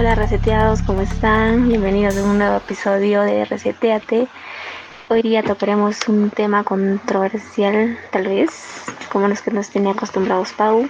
Hola 0.00 0.14
reseteados, 0.14 0.80
¿cómo 0.80 1.02
están? 1.02 1.68
Bienvenidos 1.68 2.16
a 2.16 2.24
un 2.24 2.38
nuevo 2.38 2.56
episodio 2.56 3.20
de 3.20 3.44
Reseteate. 3.44 4.28
Hoy 5.10 5.20
día 5.20 5.42
tocaremos 5.42 6.08
un 6.08 6.30
tema 6.30 6.64
controversial, 6.64 7.98
tal 8.10 8.26
vez, 8.28 8.48
como 9.12 9.28
los 9.28 9.42
que 9.42 9.50
nos 9.50 9.68
tenía 9.68 9.92
acostumbrados 9.92 10.54
Pau, 10.54 10.88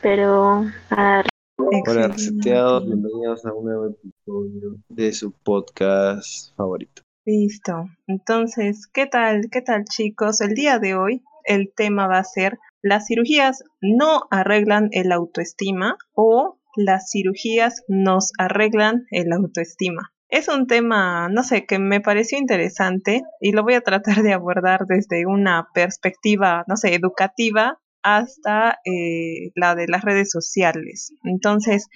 pero 0.00 0.64
a 0.88 1.22
Hola 1.58 2.08
reseteados, 2.08 2.86
bienvenidos 2.86 3.44
a 3.44 3.52
un 3.52 3.66
nuevo 3.66 3.86
episodio 3.88 4.76
de 4.88 5.12
su 5.12 5.32
podcast 5.32 6.56
favorito. 6.56 7.02
Listo. 7.26 7.90
Entonces, 8.06 8.86
¿qué 8.86 9.04
tal? 9.04 9.50
¿Qué 9.52 9.60
tal 9.60 9.84
chicos? 9.84 10.40
El 10.40 10.54
día 10.54 10.78
de 10.78 10.94
hoy 10.94 11.22
el 11.44 11.74
tema 11.76 12.08
va 12.08 12.20
a 12.20 12.24
ser 12.24 12.58
las 12.80 13.06
cirugías 13.06 13.62
no 13.82 14.22
arreglan 14.30 14.88
el 14.92 15.12
autoestima 15.12 15.98
o 16.14 16.56
las 16.76 17.10
cirugías 17.10 17.82
nos 17.88 18.32
arreglan 18.38 19.06
el 19.10 19.32
autoestima. 19.32 20.12
Es 20.28 20.48
un 20.48 20.66
tema, 20.66 21.28
no 21.28 21.44
sé, 21.44 21.66
que 21.66 21.78
me 21.78 22.00
pareció 22.00 22.38
interesante 22.38 23.22
y 23.40 23.52
lo 23.52 23.62
voy 23.62 23.74
a 23.74 23.80
tratar 23.80 24.22
de 24.22 24.32
abordar 24.32 24.86
desde 24.86 25.24
una 25.26 25.68
perspectiva, 25.72 26.64
no 26.66 26.76
sé, 26.76 26.94
educativa 26.94 27.78
hasta 28.06 28.78
eh, 28.84 29.50
la 29.56 29.74
de 29.74 29.88
las 29.88 30.02
redes 30.02 30.30
sociales. 30.30 31.12
Entonces, 31.24 31.88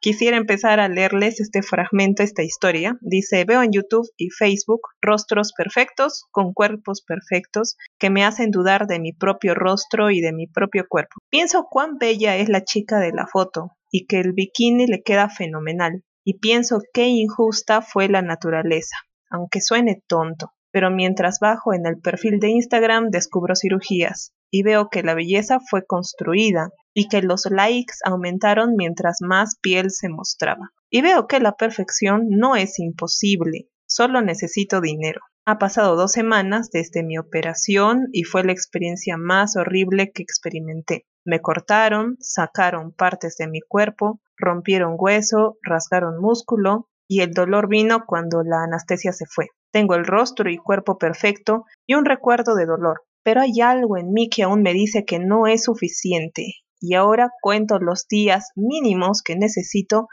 quisiera 0.00 0.36
empezar 0.36 0.78
a 0.78 0.88
leerles 0.88 1.40
este 1.40 1.60
fragmento, 1.60 2.22
esta 2.22 2.44
historia. 2.44 2.96
Dice, 3.00 3.44
veo 3.44 3.62
en 3.62 3.72
YouTube 3.72 4.08
y 4.16 4.30
Facebook 4.30 4.82
rostros 5.02 5.52
perfectos 5.56 6.26
con 6.30 6.52
cuerpos 6.52 7.02
perfectos 7.02 7.76
que 7.98 8.10
me 8.10 8.24
hacen 8.24 8.52
dudar 8.52 8.86
de 8.86 9.00
mi 9.00 9.12
propio 9.12 9.54
rostro 9.54 10.12
y 10.12 10.20
de 10.20 10.32
mi 10.32 10.46
propio 10.46 10.86
cuerpo. 10.88 11.16
Pienso 11.30 11.66
cuán 11.68 11.98
bella 11.98 12.36
es 12.36 12.48
la 12.48 12.62
chica 12.62 13.00
de 13.00 13.10
la 13.10 13.26
foto 13.26 13.75
y 13.90 14.06
que 14.06 14.20
el 14.20 14.32
bikini 14.32 14.86
le 14.86 15.02
queda 15.02 15.28
fenomenal. 15.28 16.04
Y 16.24 16.38
pienso 16.38 16.80
qué 16.92 17.06
injusta 17.06 17.82
fue 17.82 18.08
la 18.08 18.22
naturaleza, 18.22 18.96
aunque 19.30 19.60
suene 19.60 20.02
tonto. 20.06 20.52
Pero 20.72 20.90
mientras 20.90 21.38
bajo 21.40 21.72
en 21.72 21.86
el 21.86 22.00
perfil 22.00 22.38
de 22.40 22.48
Instagram 22.50 23.10
descubro 23.10 23.54
cirugías, 23.54 24.34
y 24.50 24.62
veo 24.62 24.88
que 24.88 25.02
la 25.02 25.14
belleza 25.14 25.58
fue 25.60 25.84
construida 25.86 26.70
y 26.94 27.08
que 27.08 27.22
los 27.22 27.46
likes 27.50 27.94
aumentaron 28.04 28.74
mientras 28.76 29.18
más 29.20 29.56
piel 29.60 29.90
se 29.90 30.08
mostraba. 30.08 30.70
Y 30.90 31.02
veo 31.02 31.26
que 31.26 31.40
la 31.40 31.52
perfección 31.52 32.26
no 32.28 32.56
es 32.56 32.78
imposible, 32.78 33.68
solo 33.86 34.22
necesito 34.22 34.80
dinero. 34.80 35.20
Ha 35.44 35.58
pasado 35.58 35.94
dos 35.96 36.12
semanas 36.12 36.70
desde 36.70 37.02
mi 37.02 37.18
operación 37.18 38.08
y 38.12 38.24
fue 38.24 38.44
la 38.44 38.52
experiencia 38.52 39.16
más 39.16 39.56
horrible 39.56 40.10
que 40.12 40.22
experimenté. 40.22 41.06
Me 41.26 41.40
cortaron, 41.40 42.16
sacaron 42.20 42.92
partes 42.92 43.36
de 43.36 43.48
mi 43.48 43.60
cuerpo, 43.60 44.20
rompieron 44.36 44.94
hueso, 44.96 45.58
rasgaron 45.62 46.20
músculo 46.20 46.88
y 47.08 47.20
el 47.20 47.32
dolor 47.32 47.68
vino 47.68 48.04
cuando 48.06 48.44
la 48.44 48.62
anestesia 48.62 49.12
se 49.12 49.26
fue. 49.26 49.48
Tengo 49.72 49.96
el 49.96 50.06
rostro 50.06 50.48
y 50.48 50.56
cuerpo 50.56 50.98
perfecto 50.98 51.64
y 51.84 51.94
un 51.94 52.04
recuerdo 52.04 52.54
de 52.54 52.66
dolor, 52.66 53.02
pero 53.24 53.40
hay 53.40 53.60
algo 53.60 53.96
en 53.96 54.12
mí 54.12 54.28
que 54.28 54.44
aún 54.44 54.62
me 54.62 54.72
dice 54.72 55.04
que 55.04 55.18
no 55.18 55.48
es 55.48 55.64
suficiente 55.64 56.54
y 56.80 56.94
ahora 56.94 57.32
cuento 57.40 57.80
los 57.80 58.06
días 58.06 58.52
mínimos 58.54 59.22
que 59.22 59.34
necesito 59.34 60.06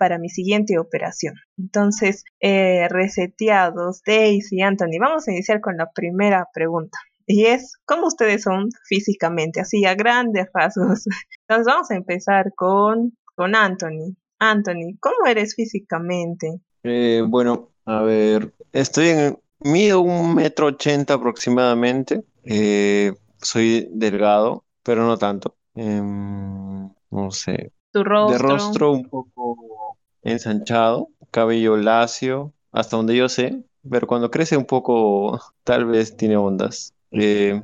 para 0.00 0.18
mi 0.18 0.30
siguiente 0.30 0.80
operación. 0.80 1.34
Entonces, 1.56 2.24
eh, 2.40 2.88
reseteados, 2.88 4.02
Daisy, 4.04 4.62
Anthony, 4.62 4.98
vamos 5.00 5.28
a 5.28 5.30
iniciar 5.30 5.60
con 5.60 5.76
la 5.76 5.90
primera 5.94 6.48
pregunta. 6.52 6.98
Y 7.26 7.46
es, 7.46 7.74
¿cómo 7.84 8.06
ustedes 8.06 8.42
son 8.42 8.68
físicamente? 8.88 9.60
Así, 9.60 9.84
a 9.84 9.94
grandes 9.94 10.46
rasgos. 10.52 11.04
Entonces, 11.48 11.66
vamos 11.66 11.90
a 11.90 11.96
empezar 11.96 12.52
con, 12.54 13.16
con 13.34 13.54
Anthony. 13.54 14.14
Anthony, 14.38 14.96
¿cómo 15.00 15.26
eres 15.26 15.54
físicamente? 15.54 16.60
Eh, 16.82 17.22
bueno, 17.26 17.70
a 17.84 18.02
ver, 18.02 18.54
estoy 18.72 19.08
en, 19.08 19.38
mido 19.60 20.00
un 20.00 20.34
metro 20.34 20.66
ochenta 20.66 21.14
aproximadamente. 21.14 22.24
Eh, 22.44 23.12
soy 23.38 23.88
delgado, 23.90 24.64
pero 24.82 25.04
no 25.04 25.18
tanto. 25.18 25.56
Em, 25.74 26.88
no 27.10 27.30
sé. 27.30 27.72
Tu 27.92 28.04
rostro. 28.04 28.32
De 28.32 28.38
rostro 28.38 28.92
un 28.92 29.08
poco 29.08 29.98
ensanchado, 30.22 31.08
cabello 31.30 31.76
lacio, 31.76 32.52
hasta 32.72 32.96
donde 32.96 33.16
yo 33.16 33.28
sé, 33.28 33.62
pero 33.88 34.06
cuando 34.06 34.30
crece 34.30 34.56
un 34.56 34.66
poco, 34.66 35.40
tal 35.64 35.86
vez 35.86 36.16
tiene 36.16 36.36
ondas. 36.36 36.94
Eh, 37.18 37.62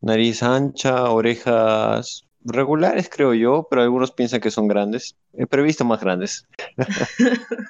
nariz 0.00 0.42
ancha, 0.42 1.10
orejas 1.10 2.26
regulares, 2.44 3.08
creo 3.08 3.34
yo, 3.34 3.66
pero 3.68 3.82
algunos 3.82 4.12
piensan 4.12 4.40
que 4.40 4.50
son 4.50 4.68
grandes. 4.68 5.16
He 5.32 5.46
previsto 5.46 5.84
más 5.84 6.00
grandes. 6.00 6.46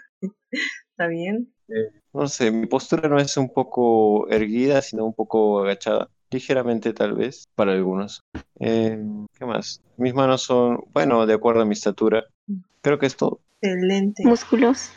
¿Está 0.91 1.07
bien? 1.09 1.53
Eh, 1.69 1.93
no 2.13 2.29
sé, 2.29 2.51
mi 2.51 2.67
postura 2.67 3.09
no 3.09 3.19
es 3.19 3.37
un 3.37 3.53
poco 3.53 4.29
erguida, 4.29 4.83
sino 4.83 5.05
un 5.05 5.15
poco 5.15 5.61
agachada 5.61 6.09
ligeramente 6.31 6.93
tal 6.93 7.15
vez 7.15 7.49
para 7.55 7.73
algunos. 7.73 8.23
Eh, 8.61 8.99
¿qué 9.39 9.47
más? 9.47 9.81
Mis 9.97 10.15
manos 10.15 10.43
son, 10.43 10.81
bueno, 10.93 11.27
de 11.27 11.35
acuerdo 11.35 11.63
a 11.63 11.65
mi 11.65 11.73
estatura. 11.73 12.25
Creo 12.83 12.99
que 12.99 13.07
es 13.07 13.17
todo. 13.17 13.41
Excelente. 13.63 14.25
músculos, 14.27 14.91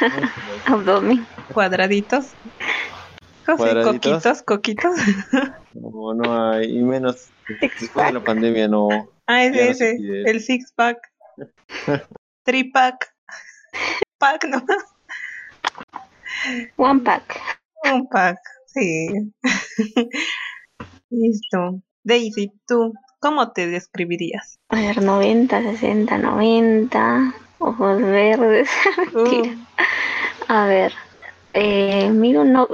abdomen. 0.66 1.24
Cuadraditos. 1.52 2.32
Cosas, 3.56 3.72
Cuadraditos. 3.84 4.42
coquitos, 4.42 4.42
coquitos. 4.42 4.94
No, 5.74 6.14
no 6.14 6.50
hay, 6.50 6.78
y 6.78 6.82
menos 6.82 7.28
después 7.60 8.06
de 8.06 8.12
la 8.12 8.24
pandemia 8.24 8.66
no. 8.66 8.88
Ah, 9.28 9.44
Ya 9.44 9.50
no 9.50 9.56
ese, 9.70 9.92
ese. 9.92 10.22
El 10.30 10.40
six 10.40 10.72
pack. 10.74 10.98
Tripack. 12.44 13.14
Pack, 14.18 14.44
¿no? 14.46 14.64
One 16.76 17.00
pack. 17.00 17.40
Un 17.84 18.08
pack, 18.08 18.38
sí. 18.66 19.08
Listo. 21.10 21.80
Daisy, 22.02 22.52
tú, 22.66 22.94
¿cómo 23.20 23.52
te 23.52 23.66
describirías? 23.68 24.58
A 24.70 24.76
ver, 24.76 25.02
90, 25.02 25.62
60, 25.62 26.18
90. 26.18 27.34
Ojos 27.58 28.00
verdes. 28.00 28.68
Mentira. 29.14 29.54
A 30.48 30.66
ver, 30.66 30.92
eh, 31.52 32.10
mido 32.10 32.42
uno, 32.42 32.66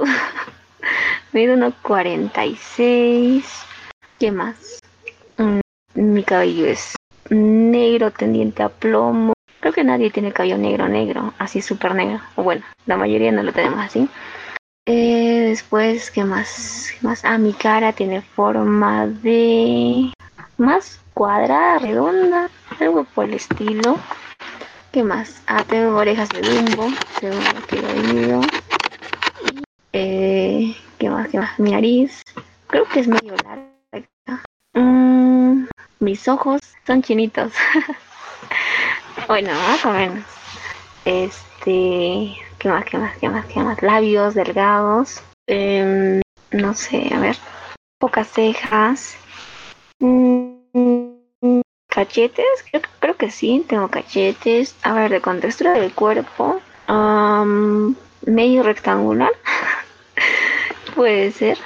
mido 1.37 1.53
uno 1.53 1.71
46. 1.83 3.45
¿Qué 4.17 4.31
más? 4.31 4.79
Mm, 5.37 5.59
mi 5.93 6.23
cabello 6.23 6.65
es 6.65 6.95
negro 7.29 8.09
tendiente 8.09 8.63
a 8.63 8.69
plomo. 8.69 9.33
Creo 9.59 9.71
que 9.71 9.83
nadie 9.83 10.09
tiene 10.09 10.31
cabello 10.31 10.57
negro, 10.57 10.87
negro, 10.87 11.35
así 11.37 11.61
súper 11.61 11.93
negro. 11.93 12.21
O 12.37 12.43
bueno, 12.43 12.65
la 12.87 12.97
mayoría 12.97 13.31
no 13.31 13.43
lo 13.43 13.53
tenemos 13.53 13.79
así. 13.79 14.09
Eh, 14.87 15.45
después, 15.49 16.09
¿qué 16.09 16.23
más? 16.23 16.89
¿Qué 16.99 17.05
más? 17.05 17.23
Ah, 17.23 17.37
mi 17.37 17.53
cara 17.53 17.93
tiene 17.93 18.21
forma 18.21 19.05
de 19.05 20.11
más 20.57 20.99
cuadrada, 21.13 21.77
redonda, 21.77 22.49
algo 22.79 23.03
por 23.03 23.25
el 23.25 23.35
estilo. 23.35 23.99
¿Qué 24.91 25.03
más? 25.03 25.43
Ah, 25.45 25.63
tengo 25.67 25.97
orejas 25.97 26.29
de 26.29 26.41
que 26.41 27.77
he 27.77 28.03
leído. 28.03 28.41
Eh, 28.41 28.66
¿Qué 31.07 31.11
más? 31.11 31.29
¿Qué 31.29 31.39
más? 31.39 31.57
Mi 31.57 31.71
nariz, 31.71 32.21
creo 32.67 32.83
que 32.83 32.99
es 32.99 33.07
medio 33.07 33.33
larga. 33.37 34.43
Mm, 34.73 35.67
mis 36.01 36.27
ojos 36.27 36.59
son 36.85 37.01
chinitos. 37.01 37.53
bueno, 39.29 39.53
más 39.53 39.85
o 39.85 39.91
menos. 39.93 40.25
Este, 41.05 42.35
¿qué 42.59 42.67
más? 42.67 42.83
¿Qué 42.83 42.97
más? 42.97 43.17
¿Qué 43.19 43.29
más? 43.29 43.45
¿Qué 43.45 43.61
más? 43.61 43.81
Labios 43.81 44.33
delgados. 44.33 45.23
Em, 45.47 46.19
no 46.51 46.73
sé, 46.73 47.09
a 47.15 47.19
ver. 47.21 47.37
Pocas 47.99 48.27
cejas. 48.27 49.15
Mm, 49.99 50.55
cachetes, 51.87 52.65
creo, 52.69 52.81
creo 52.99 53.15
que 53.15 53.31
sí, 53.31 53.65
tengo 53.65 53.87
cachetes. 53.87 54.75
A 54.83 54.91
ver, 54.91 55.09
de 55.09 55.21
contextura 55.21 55.71
del 55.71 55.93
cuerpo, 55.93 56.59
medio 58.25 58.63
rectangular, 58.63 59.31
puede 60.97 61.31
ser. 61.31 61.57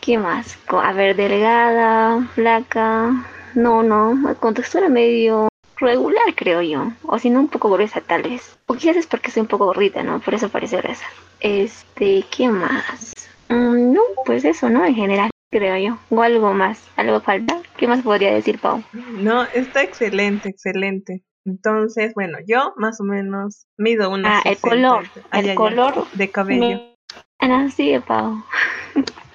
¿Qué 0.00 0.18
más? 0.18 0.58
A 0.68 0.92
ver, 0.92 1.16
delgada, 1.16 2.20
flaca. 2.34 3.26
No, 3.54 3.82
no, 3.82 4.36
contextura 4.38 4.88
medio 4.88 5.48
regular, 5.78 6.34
creo 6.36 6.60
yo. 6.62 6.92
O 7.04 7.18
si 7.18 7.30
no, 7.30 7.40
un 7.40 7.48
poco 7.48 7.70
gruesa, 7.70 8.00
tal 8.00 8.22
vez. 8.22 8.58
O 8.66 8.74
quizás 8.74 8.96
es 8.96 9.06
porque 9.06 9.30
soy 9.30 9.40
un 9.42 9.48
poco 9.48 9.64
gordita, 9.66 10.02
¿no? 10.02 10.20
Por 10.20 10.34
eso 10.34 10.48
parece 10.50 10.76
gruesa. 10.76 11.06
Este, 11.40 12.24
¿qué 12.30 12.48
más? 12.48 13.12
Mm, 13.48 13.92
no, 13.92 14.02
pues 14.24 14.44
eso, 14.44 14.68
¿no? 14.68 14.84
En 14.84 14.94
general, 14.94 15.30
creo 15.50 15.76
yo. 15.78 15.98
O 16.10 16.22
algo 16.22 16.52
más. 16.52 16.82
¿Algo 16.96 17.20
falta? 17.20 17.60
¿Qué 17.76 17.88
más 17.88 18.02
podría 18.02 18.32
decir, 18.34 18.58
Pau? 18.58 18.82
No, 18.92 19.44
está 19.54 19.82
excelente, 19.82 20.50
excelente. 20.50 21.24
Entonces, 21.44 22.12
bueno, 22.14 22.38
yo 22.46 22.74
más 22.76 23.00
o 23.00 23.04
menos 23.04 23.66
mido 23.78 24.10
unos 24.10 24.30
Ah, 24.30 24.42
el 24.44 24.56
60. 24.56 24.68
color. 24.68 25.04
Ah, 25.30 25.40
el 25.40 25.54
color. 25.54 26.06
de 26.12 26.30
cabello. 26.30 26.82
Ah, 27.40 27.68
sí, 27.74 27.94
Pau. 28.06 28.42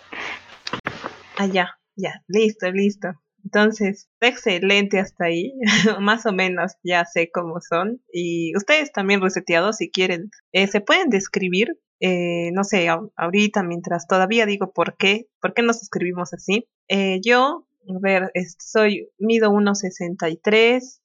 Ah, 1.36 1.48
ya, 1.48 1.80
ya, 1.96 2.24
listo, 2.28 2.72
listo. 2.72 3.16
Entonces, 3.44 4.08
excelente 4.22 5.00
hasta 5.00 5.26
ahí. 5.26 5.54
Más 6.00 6.26
o 6.26 6.32
menos 6.32 6.74
ya 6.84 7.06
sé 7.06 7.32
cómo 7.32 7.60
son. 7.60 8.02
Y 8.12 8.56
ustedes 8.56 8.92
también 8.92 9.22
reseteados, 9.22 9.78
si 9.78 9.90
quieren, 9.90 10.30
eh, 10.52 10.68
se 10.68 10.80
pueden 10.82 11.10
describir. 11.10 11.78
Eh, 12.00 12.52
no 12.54 12.64
sé, 12.64 12.88
ahorita 12.90 13.64
mientras 13.64 14.08
todavía 14.08 14.46
digo 14.46 14.74
por 14.74 14.96
qué, 14.98 15.28
por 15.42 15.54
qué 15.54 15.64
nos 15.64 15.82
escribimos 15.82 16.34
así. 16.34 16.68
Eh, 16.88 17.20
yo, 17.24 17.66
a 17.90 18.00
ver, 18.00 18.32
soy, 18.60 19.10
mido 19.18 19.52
1,63, 19.52 21.00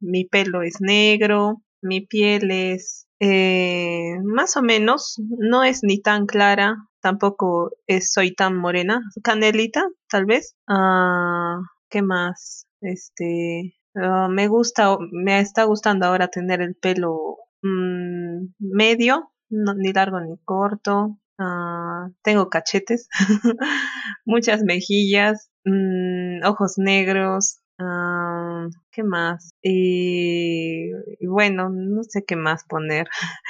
mi 0.00 0.24
pelo 0.24 0.62
es 0.62 0.80
negro, 0.80 1.62
mi 1.82 2.00
piel 2.00 2.50
es 2.50 3.06
más 3.20 4.56
o 4.56 4.62
menos, 4.62 5.16
no 5.38 5.62
es 5.64 5.80
ni 5.82 6.00
tan 6.00 6.26
clara, 6.26 6.76
tampoco 7.00 7.70
soy 8.00 8.34
tan 8.34 8.56
morena. 8.56 9.02
Canelita, 9.22 9.86
tal 10.08 10.26
vez. 10.26 10.56
Ah, 10.68 11.60
¿Qué 11.90 12.02
más? 12.02 12.66
Este, 12.80 13.74
ah, 13.96 14.28
me 14.30 14.48
gusta, 14.48 14.96
me 15.12 15.40
está 15.40 15.64
gustando 15.64 16.06
ahora 16.06 16.28
tener 16.28 16.62
el 16.62 16.74
pelo 16.76 17.38
mm, 17.62 18.46
medio, 18.58 19.32
ni 19.50 19.92
largo 19.92 20.20
ni 20.20 20.36
corto. 20.44 21.18
Ah, 21.38 22.08
tengo 22.22 22.48
cachetes, 22.50 23.08
muchas 24.24 24.62
mejillas, 24.62 25.50
mm, 25.64 26.44
ojos 26.44 26.74
negros. 26.78 27.60
¿Qué 28.90 29.02
más? 29.02 29.50
y 29.62 30.90
bueno, 31.26 31.68
no 31.70 32.02
sé 32.04 32.24
qué 32.24 32.36
más 32.36 32.64
poner. 32.64 33.06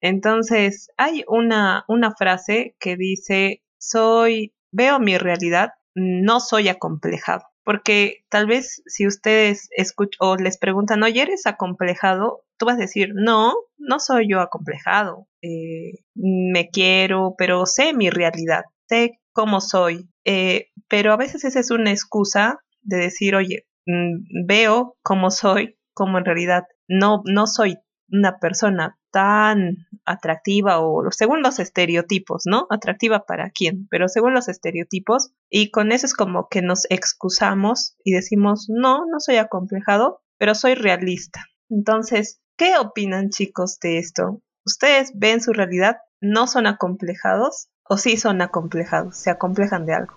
Entonces, 0.00 0.90
hay 0.96 1.24
una, 1.28 1.84
una 1.88 2.14
frase 2.14 2.76
que 2.78 2.96
dice, 2.96 3.62
soy, 3.78 4.54
veo 4.70 4.98
mi 5.00 5.18
realidad, 5.18 5.70
no 5.94 6.40
soy 6.40 6.68
acomplejado. 6.68 7.42
Porque 7.64 8.24
tal 8.28 8.46
vez 8.46 8.82
si 8.86 9.08
ustedes 9.08 9.68
escuchan 9.76 10.18
o 10.20 10.36
les 10.36 10.58
preguntan, 10.58 11.02
oye, 11.02 11.22
¿eres 11.22 11.46
acomplejado? 11.46 12.44
Tú 12.58 12.66
vas 12.66 12.76
a 12.76 12.82
decir, 12.82 13.10
no, 13.14 13.54
no 13.76 13.98
soy 13.98 14.28
yo 14.30 14.40
acomplejado. 14.40 15.26
Eh, 15.42 16.04
me 16.14 16.68
quiero, 16.70 17.34
pero 17.36 17.66
sé 17.66 17.92
mi 17.92 18.08
realidad, 18.08 18.64
sé 18.88 19.18
cómo 19.32 19.60
soy. 19.60 20.08
Eh, 20.24 20.68
pero 20.88 21.12
a 21.12 21.16
veces 21.16 21.44
esa 21.44 21.58
es 21.58 21.72
una 21.72 21.90
excusa 21.90 22.60
de 22.82 22.98
decir, 22.98 23.34
oye, 23.34 23.66
veo 23.86 24.96
cómo 25.02 25.30
soy, 25.30 25.78
como 25.94 26.18
en 26.18 26.24
realidad 26.24 26.64
no, 26.88 27.22
no 27.24 27.46
soy 27.46 27.78
una 28.10 28.38
persona 28.38 28.98
tan 29.10 29.86
atractiva 30.04 30.80
o 30.80 31.10
según 31.10 31.42
los 31.42 31.58
estereotipos, 31.58 32.42
¿no? 32.44 32.66
Atractiva 32.70 33.24
para 33.24 33.50
quién, 33.50 33.88
pero 33.90 34.08
según 34.08 34.34
los 34.34 34.48
estereotipos 34.48 35.32
y 35.50 35.70
con 35.70 35.90
eso 35.90 36.06
es 36.06 36.14
como 36.14 36.48
que 36.48 36.62
nos 36.62 36.86
excusamos 36.90 37.96
y 38.04 38.12
decimos, 38.12 38.66
no, 38.68 39.06
no 39.10 39.20
soy 39.20 39.36
acomplejado, 39.36 40.22
pero 40.38 40.54
soy 40.54 40.74
realista. 40.74 41.44
Entonces, 41.70 42.40
¿qué 42.56 42.76
opinan 42.78 43.30
chicos 43.30 43.78
de 43.80 43.98
esto? 43.98 44.42
¿Ustedes 44.64 45.12
ven 45.14 45.40
su 45.40 45.52
realidad? 45.52 45.96
¿No 46.20 46.46
son 46.46 46.66
acomplejados 46.66 47.68
o 47.88 47.96
sí 47.96 48.16
son 48.16 48.42
acomplejados? 48.42 49.16
¿Se 49.16 49.30
acomplejan 49.30 49.86
de 49.86 49.94
algo? 49.94 50.14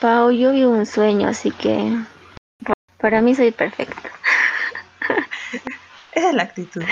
Pau, 0.00 0.30
yo 0.30 0.52
vivo 0.52 0.70
un 0.70 0.86
sueño, 0.86 1.28
así 1.28 1.50
que 1.50 1.92
para 2.98 3.20
mí 3.20 3.34
soy 3.34 3.50
perfecta. 3.50 4.10
Esa 6.12 6.30
es 6.30 6.34
la 6.34 6.44
actitud. 6.44 6.82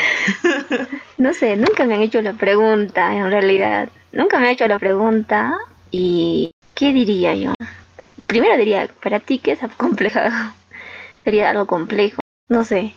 no 1.18 1.32
sé, 1.32 1.56
nunca 1.56 1.84
me 1.86 1.94
han 1.94 2.02
hecho 2.02 2.20
la 2.20 2.34
pregunta, 2.34 3.14
en 3.14 3.30
realidad. 3.30 3.88
Nunca 4.12 4.38
me 4.38 4.46
han 4.46 4.52
hecho 4.52 4.68
la 4.68 4.78
pregunta 4.78 5.56
y 5.90 6.50
¿qué 6.74 6.92
diría 6.92 7.34
yo? 7.34 7.54
Primero 8.26 8.56
diría, 8.56 8.88
para 9.02 9.20
ti, 9.20 9.38
¿qué 9.38 9.52
es 9.52 9.60
complejo? 9.76 10.20
Sería 11.24 11.50
algo 11.50 11.66
complejo, 11.66 12.20
no 12.48 12.64
sé. 12.64 12.94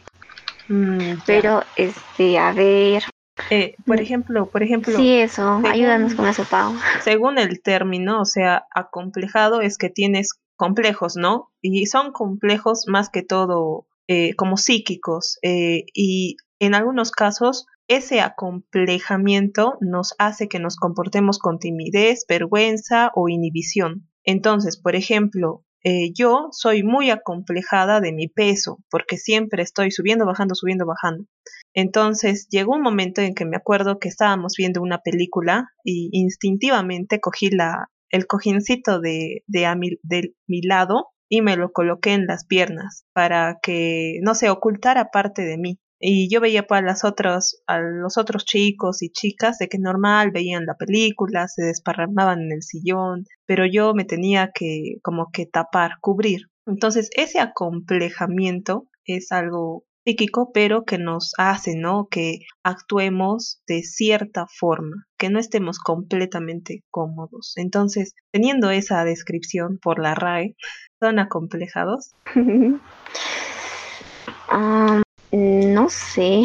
Mm, 0.67 1.19
Pero, 1.25 1.63
este, 1.77 2.37
a 2.37 2.51
ver. 2.51 3.03
Eh, 3.49 3.75
por 3.85 4.01
ejemplo, 4.01 4.47
por 4.47 4.63
ejemplo. 4.63 4.97
Sí, 4.97 5.13
eso, 5.13 5.61
ayúdanos 5.63 6.15
con 6.15 6.27
eso, 6.27 6.43
Pau. 6.43 6.73
Según 7.01 7.37
el 7.37 7.61
término, 7.61 8.19
o 8.19 8.25
sea, 8.25 8.65
acomplejado 8.73 9.61
es 9.61 9.77
que 9.77 9.89
tienes 9.89 10.33
complejos, 10.57 11.15
¿no? 11.15 11.51
Y 11.61 11.85
son 11.85 12.11
complejos 12.11 12.85
más 12.87 13.09
que 13.09 13.23
todo 13.23 13.87
eh, 14.07 14.35
como 14.35 14.57
psíquicos 14.57 15.37
eh, 15.41 15.85
y 15.93 16.37
en 16.59 16.75
algunos 16.75 17.11
casos 17.11 17.65
ese 17.87 18.19
acomplejamiento 18.19 19.77
nos 19.79 20.13
hace 20.17 20.49
que 20.49 20.59
nos 20.59 20.75
comportemos 20.75 21.39
con 21.39 21.59
timidez, 21.59 22.25
vergüenza 22.27 23.11
o 23.15 23.29
inhibición. 23.29 24.09
Entonces, 24.25 24.77
por 24.77 24.95
ejemplo, 24.95 25.63
eh, 25.83 26.11
yo 26.13 26.49
soy 26.51 26.83
muy 26.83 27.11
acomplejada 27.11 28.01
de 28.01 28.11
mi 28.11 28.27
peso 28.27 28.79
porque 28.89 29.17
siempre 29.17 29.63
estoy 29.63 29.91
subiendo, 29.91 30.25
bajando, 30.25 30.53
subiendo, 30.55 30.85
bajando. 30.85 31.25
Entonces 31.73 32.47
llegó 32.49 32.73
un 32.75 32.81
momento 32.81 33.21
en 33.21 33.35
que 33.35 33.45
me 33.45 33.55
acuerdo 33.55 33.99
que 33.99 34.09
estábamos 34.09 34.55
viendo 34.57 34.81
una 34.81 34.99
película 34.99 35.69
y 35.83 36.09
instintivamente 36.11 37.19
cogí 37.19 37.49
la, 37.51 37.89
el 38.09 38.27
cojincito 38.27 38.99
de, 38.99 39.43
de, 39.47 39.97
de 40.03 40.33
mi 40.47 40.61
lado 40.61 41.07
y 41.29 41.41
me 41.41 41.57
lo 41.57 41.71
coloqué 41.71 42.13
en 42.13 42.25
las 42.25 42.45
piernas 42.45 43.05
para 43.13 43.59
que 43.61 44.19
no 44.21 44.33
se 44.35 44.49
ocultara 44.49 45.11
parte 45.11 45.43
de 45.43 45.57
mí. 45.57 45.79
Y 45.99 46.29
yo 46.29 46.41
veía 46.41 46.67
pues 46.67 47.03
a 47.03 47.09
a 47.67 47.79
los 47.79 48.17
otros 48.17 48.45
chicos 48.45 49.01
y 49.01 49.09
chicas 49.09 49.57
de 49.57 49.67
que 49.67 49.79
normal 49.79 50.29
veían 50.31 50.65
la 50.65 50.75
película, 50.75 51.47
se 51.47 51.63
desparramaban 51.63 52.41
en 52.41 52.51
el 52.51 52.61
sillón, 52.61 53.25
pero 53.47 53.65
yo 53.65 53.95
me 53.95 54.05
tenía 54.05 54.51
que 54.53 54.97
como 55.01 55.31
que 55.31 55.47
tapar, 55.47 55.93
cubrir. 55.99 56.49
Entonces 56.67 57.09
ese 57.15 57.39
acomplejamiento 57.39 58.87
es 59.05 59.31
algo 59.31 59.85
psíquico, 60.07 60.51
pero 60.53 60.85
que 60.85 60.97
nos 60.97 61.33
hace, 61.37 61.75
¿no? 61.75 62.07
Que 62.09 62.39
actuemos 62.63 63.61
de 63.67 63.83
cierta 63.83 64.45
forma, 64.47 65.05
que 65.17 65.29
no 65.29 65.37
estemos 65.37 65.79
completamente 65.79 66.83
cómodos. 66.89 67.53
Entonces, 67.57 68.13
teniendo 68.31 68.71
esa 68.71 69.03
descripción 69.03 69.79
por 69.81 69.99
la 69.99 70.15
RAE, 70.15 70.55
¿Son 70.99 71.19
acomplejados? 71.19 72.11
Ah, 74.49 75.01
no 75.33 75.89
sé. 75.89 76.43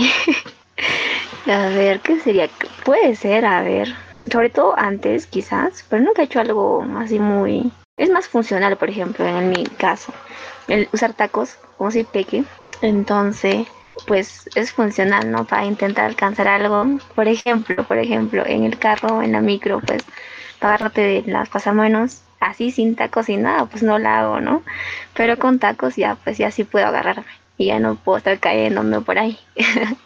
a 1.46 1.68
ver, 1.68 2.00
¿qué 2.00 2.18
sería? 2.18 2.50
Puede 2.84 3.14
ser, 3.14 3.44
a 3.44 3.62
ver. 3.62 3.94
Sobre 4.30 4.50
todo 4.50 4.76
antes, 4.76 5.28
quizás, 5.28 5.84
pero 5.88 6.02
nunca 6.02 6.22
he 6.22 6.24
hecho 6.24 6.40
algo 6.40 6.84
así 6.96 7.20
muy... 7.20 7.70
Es 7.96 8.10
más 8.10 8.26
funcional, 8.26 8.76
por 8.76 8.90
ejemplo, 8.90 9.24
en 9.24 9.50
mi 9.50 9.62
caso. 9.62 10.12
El 10.66 10.88
usar 10.92 11.14
tacos, 11.14 11.58
como 11.78 11.92
si 11.92 12.02
peque. 12.02 12.42
Entonces, 12.82 13.66
pues 14.06 14.48
es 14.54 14.72
funcional, 14.72 15.30
¿no? 15.30 15.44
Para 15.44 15.64
intentar 15.64 16.04
alcanzar 16.06 16.48
algo. 16.48 16.98
Por 17.14 17.28
ejemplo, 17.28 17.84
por 17.84 17.98
ejemplo, 17.98 18.44
en 18.44 18.64
el 18.64 18.78
carro, 18.78 19.22
en 19.22 19.32
la 19.32 19.40
micro, 19.40 19.80
pues, 19.80 20.02
para 20.58 20.74
agarrarte 20.74 21.00
de 21.00 21.22
las 21.26 21.48
pasamanos 21.48 22.22
así 22.40 22.72
sin 22.72 22.96
tacos 22.96 23.28
y 23.28 23.36
nada, 23.36 23.66
pues 23.66 23.82
no 23.82 23.98
la 23.98 24.20
hago, 24.20 24.40
¿no? 24.40 24.62
Pero 25.14 25.38
con 25.38 25.58
tacos 25.60 25.96
ya, 25.96 26.16
pues 26.24 26.38
ya 26.38 26.50
sí 26.50 26.64
puedo 26.64 26.86
agarrarme 26.86 27.24
y 27.56 27.66
ya 27.66 27.78
no 27.78 27.94
puedo 27.94 28.18
estar 28.18 28.38
cayéndome 28.40 29.00
por 29.00 29.18
ahí. 29.18 29.38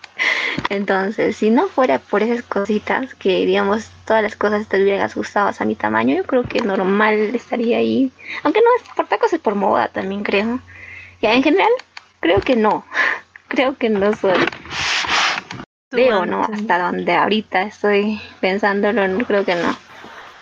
Entonces, 0.71 1.37
si 1.37 1.51
no 1.51 1.69
fuera 1.69 1.99
por 1.99 2.23
esas 2.23 2.43
cositas, 2.43 3.15
que 3.15 3.47
digamos 3.47 3.91
todas 4.05 4.23
las 4.23 4.37
cosas 4.37 4.63
estuvieran 4.63 5.03
ajustadas 5.03 5.61
a 5.61 5.65
mi 5.65 5.75
tamaño, 5.77 6.17
yo 6.17 6.25
creo 6.25 6.43
que 6.45 6.61
normal 6.61 7.35
estaría 7.35 7.79
ahí. 7.79 8.13
Aunque 8.43 8.61
no 8.61 8.67
es 8.77 8.89
por 8.95 9.07
tacos, 9.07 9.33
es 9.33 9.41
por 9.41 9.55
moda 9.55 9.89
también, 9.89 10.23
creo. 10.23 10.61
Ya 11.23 11.33
en 11.33 11.43
general, 11.43 11.71
creo 12.27 12.41
que 12.41 12.57
no. 12.57 12.85
creo 13.47 13.77
que 13.77 13.89
no 13.89 14.13
soy. 14.15 14.45
Creo, 15.91 16.27
¿no? 16.27 16.43
Hasta 16.43 16.91
donde 16.91 17.13
ahorita 17.13 17.63
estoy 17.63 18.21
pensándolo, 18.41 19.07
no 19.07 19.25
creo 19.25 19.45
que 19.45 19.55
no. 19.55 19.77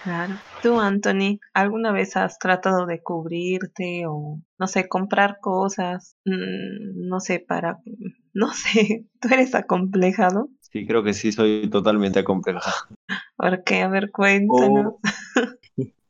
Claro. 0.02 0.34
Tú, 0.62 0.80
Anthony, 0.80 1.40
¿alguna 1.52 1.92
vez 1.92 2.16
has 2.16 2.38
tratado 2.38 2.86
de 2.86 3.02
cubrirte 3.02 4.06
o, 4.06 4.40
no 4.58 4.66
sé, 4.66 4.88
comprar 4.88 5.38
cosas, 5.40 6.16
mm, 6.24 7.06
no 7.06 7.20
sé, 7.20 7.44
para, 7.46 7.78
no 8.32 8.50
sé, 8.52 9.04
tú 9.20 9.28
eres 9.30 9.54
acomplejado? 9.54 10.48
Sí, 10.60 10.86
creo 10.86 11.02
que 11.02 11.12
sí, 11.12 11.32
soy 11.32 11.68
totalmente 11.68 12.20
acomplejado. 12.20 12.76
¿Por 13.36 13.62
qué? 13.62 13.82
A 13.82 13.88
ver, 13.88 14.10
cuéntanos. 14.10 14.94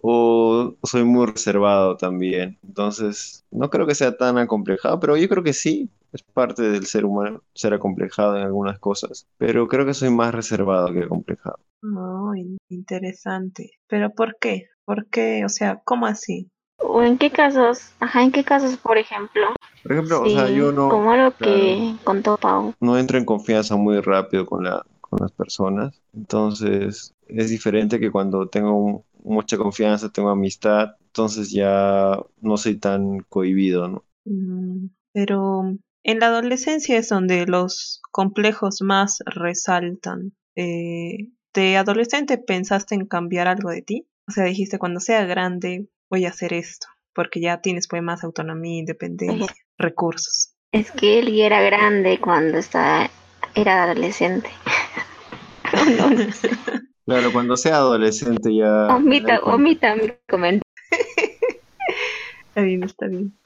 O, 0.07 0.44
soy 0.83 1.05
muy 1.05 1.27
reservado 1.27 1.97
también, 1.97 2.59
entonces 2.63 3.45
no 3.51 3.71
creo 3.71 3.87
que 3.87 3.95
sea 3.95 4.17
tan 4.17 4.39
acomplejado, 4.39 5.01
pero 5.01 5.17
yo 5.17 5.29
creo 5.29 5.43
que 5.43 5.53
sí, 5.53 5.91
es 6.13 6.23
parte 6.23 6.63
del 6.63 6.87
ser 6.87 7.05
humano 7.05 7.43
ser 7.55 7.75
acomplejado 7.75 8.37
en 8.37 8.43
algunas 8.45 8.79
cosas, 8.79 9.27
pero 9.37 9.67
creo 9.69 9.85
que 9.85 9.95
soy 9.95 10.11
más 10.11 10.35
reservado 10.35 10.93
que 10.93 11.05
acomplejado. 11.05 11.59
Oh, 11.83 12.33
interesante. 12.69 13.73
¿Pero 13.89 14.11
por 14.11 14.37
qué? 14.41 14.69
¿Por 14.85 15.07
qué? 15.09 15.45
O 15.45 15.49
sea, 15.49 15.83
¿cómo 15.85 16.07
así? 16.07 16.49
¿O 16.79 17.03
en 17.03 17.19
qué 17.19 17.31
casos? 17.31 17.93
Ajá, 18.01 18.23
¿en 18.23 18.33
qué 18.33 18.45
casos, 18.45 18.77
por 18.77 18.97
ejemplo? 18.97 19.43
Por 19.83 19.93
ejemplo, 19.93 20.23
o 20.23 20.29
sea, 20.29 20.49
yo 20.49 20.73
no... 20.73 20.89
Como 20.89 21.15
lo 21.15 21.37
que 21.37 21.95
contó 22.05 22.37
Pau. 22.37 22.75
No 22.81 22.99
entro 22.99 23.19
en 23.19 23.25
confianza 23.25 23.77
muy 23.77 24.01
rápido 24.01 24.47
con, 24.47 24.65
la, 24.65 24.85
con 25.01 25.19
las 25.21 25.33
personas. 25.33 26.01
Entonces, 26.15 27.13
es 27.29 27.51
diferente 27.51 28.01
que 28.01 28.11
cuando 28.11 28.49
tengo 28.49 29.05
mucha 29.25 29.57
confianza, 29.57 30.11
tengo 30.11 30.29
amistad, 30.29 30.97
entonces 31.07 31.51
ya 31.51 32.19
no 32.41 32.57
soy 32.57 32.77
tan 32.77 33.21
cohibido, 33.21 33.89
¿no? 33.89 34.05
Mm, 34.27 34.89
pero 35.13 35.77
en 36.03 36.19
la 36.21 36.27
adolescencia 36.27 36.99
es 36.99 37.09
donde 37.09 37.47
los 37.47 38.03
complejos 38.13 38.83
más 38.83 39.19
resaltan. 39.27 40.35
Eh, 40.55 41.31
¿De 41.55 41.77
adolescente 41.77 42.39
pensaste 42.39 42.95
en 42.95 43.07
cambiar 43.07 43.49
algo 43.49 43.71
de 43.71 43.83
ti? 43.83 44.07
O 44.29 44.33
sea, 44.33 44.45
dijiste, 44.45 44.79
cuando 44.79 45.01
sea 45.01 45.25
grande 45.25 45.89
voy 46.11 46.27
a 46.27 46.31
hacer 46.31 46.53
esto, 46.53 46.87
porque 47.15 47.41
ya 47.41 47.61
tienes 47.61 47.89
pues 47.89 48.03
más 48.03 48.25
autonomía, 48.25 48.79
independencia, 48.79 49.55
recursos. 49.79 50.55
Es 50.73 50.91
que 50.91 51.21
él 51.21 51.35
ya 51.35 51.47
era 51.47 51.63
grande 51.63 52.21
cuando 52.21 52.59
estaba, 52.59 53.09
era 53.55 53.85
adolescente. 53.85 54.51
Claro, 57.07 57.33
cuando 57.33 57.57
sea 57.57 57.77
adolescente 57.77 58.55
ya... 58.55 58.89
Omita, 58.95 59.41
omita 59.41 59.95
mi 59.95 60.13
comentario. 60.29 60.63
está 62.49 62.63
bien, 62.63 62.83
está 62.83 63.07
bien. 63.07 63.37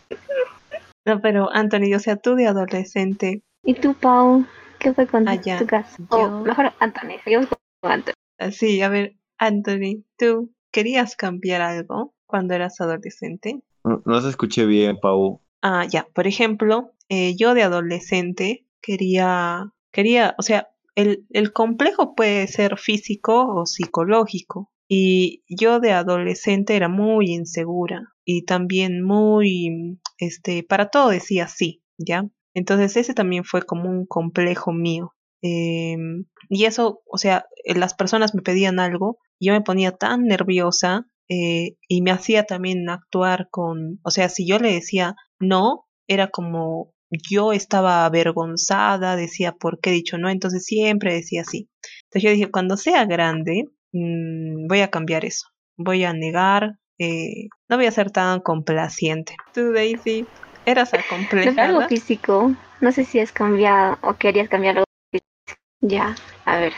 No, 1.05 1.21
pero 1.21 1.51
Anthony, 1.53 1.95
o 1.97 1.99
sea, 1.99 2.17
tú 2.17 2.35
de 2.35 2.47
adolescente. 2.47 3.43
¿Y 3.65 3.75
tú, 3.75 3.95
Pau? 3.95 4.47
¿Qué 4.79 4.93
fue 4.95 5.07
con 5.07 5.29
Ah, 5.29 5.41
tu 5.59 5.67
caso? 5.67 6.03
O 6.11 6.43
mejor 6.43 6.73
Anthony, 6.79 7.19
seguimos 7.25 7.49
con 7.81 7.91
Anthony. 7.93 8.13
Ah, 8.39 8.51
Sí, 8.53 8.81
a 8.83 8.89
ver, 8.89 9.17
Anthony, 9.39 10.05
¿tú 10.17 10.53
querías 10.71 11.17
cambiar 11.17 11.61
algo 11.61 12.15
cuando 12.27 12.55
eras 12.55 12.81
adolescente? 12.81 13.61
No, 13.85 14.03
no 14.05 14.21
se 14.21 14.29
escuché 14.29 14.67
bien, 14.67 14.99
Pau. 15.01 15.41
Ah, 15.63 15.85
ya, 15.89 16.07
por 16.15 16.29
ejemplo, 16.29 16.93
eh, 17.09 17.35
yo 17.37 17.55
de 17.55 17.65
adolescente 17.65 18.67
quería, 18.81 19.73
quería, 19.91 20.37
o 20.39 20.43
sea, 20.43 20.69
el, 20.99 21.25
el 21.31 21.53
complejo 21.53 22.17
puede 22.17 22.49
ser 22.49 22.77
físico 22.77 23.47
o 23.55 23.67
psicológico. 23.67 24.73
Y 24.89 25.45
yo 25.49 25.79
de 25.79 25.93
adolescente 25.93 26.75
era 26.75 26.89
muy 26.89 27.27
insegura 27.31 28.15
y 28.25 28.45
también 28.47 29.05
muy, 29.05 30.01
este, 30.19 30.65
para 30.65 30.89
todo 30.89 31.11
decía 31.11 31.47
sí, 31.47 31.85
¿ya? 31.99 32.25
Entonces 32.53 32.97
ese 32.97 33.15
también 33.15 33.45
fue 33.45 33.63
como 33.63 33.89
un 33.89 34.07
complejo 34.07 34.73
mío. 34.73 35.15
Em, 35.41 36.25
y 36.49 36.65
eso, 36.65 37.03
o 37.07 37.17
sea, 37.17 37.47
eh, 37.65 37.79
las 37.79 37.95
personas 37.95 38.35
me 38.35 38.43
pedían 38.43 38.81
algo, 38.81 39.19
yo 39.39 39.53
me 39.53 39.61
ponía 39.61 39.93
tan 39.93 40.25
nerviosa 40.25 41.07
eh, 41.29 41.77
y 41.87 42.03
me 42.03 42.11
hacía 42.11 42.43
también 42.43 42.89
actuar 42.91 43.49
con, 43.51 44.01
o 44.03 44.11
sea, 44.11 44.29
si 44.29 44.49
yo 44.49 44.59
le 44.59 44.73
decía 44.73 45.15
no, 45.39 45.87
era 46.09 46.29
como 46.29 46.93
yo 47.11 47.53
estaba 47.53 48.05
avergonzada, 48.05 49.17
decía 49.17 49.53
por 49.53 49.81
qué 49.81 49.91
he 49.91 49.95
dicho 49.95 50.19
no, 50.19 50.29
entonces 50.29 50.65
siempre 50.65 51.15
decía 51.15 51.45
sí. 51.45 51.69
Entonces 52.05 52.23
yo 52.23 52.31
dije, 52.31 52.51
cuando 52.51 52.77
sea 52.77 53.05
grande, 53.07 53.65
mm, 53.93 54.67
voy 54.69 54.81
a 54.81 54.91
cambiar 54.91 55.25
eso, 55.25 55.49
voy 55.77 56.05
a 56.05 56.13
negar, 56.13 56.73
eh, 56.99 57.49
no 57.69 57.77
voy 57.77 57.87
a 57.87 57.93
ser 57.93 58.11
tan 58.11 58.41
complaciente. 58.41 59.37
Tú, 59.53 59.73
Daisy, 59.73 60.27
eras 60.67 60.93
No, 60.93 60.99
algo 60.99 61.05
acomplejada. 61.05 61.89
físico. 61.89 62.53
No 62.81 62.93
sé 62.93 63.05
si 63.05 63.21
has 63.21 63.33
cambiado 63.33 63.99
o 64.03 64.15
querías 64.15 64.49
cambiar 64.49 64.79
algo 64.79 64.87
físico. 65.11 65.61
Ya, 65.81 66.15
a 66.45 66.59
ver. 66.59 66.73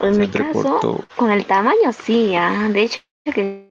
En 0.00 0.14
Se 0.14 0.20
mi 0.20 0.28
caso, 0.28 1.06
con 1.16 1.30
el 1.30 1.44
tamaño 1.46 1.92
sí, 1.92 2.34
ah, 2.36 2.68
de 2.72 2.82
hecho 2.82 3.00
que 3.32 3.70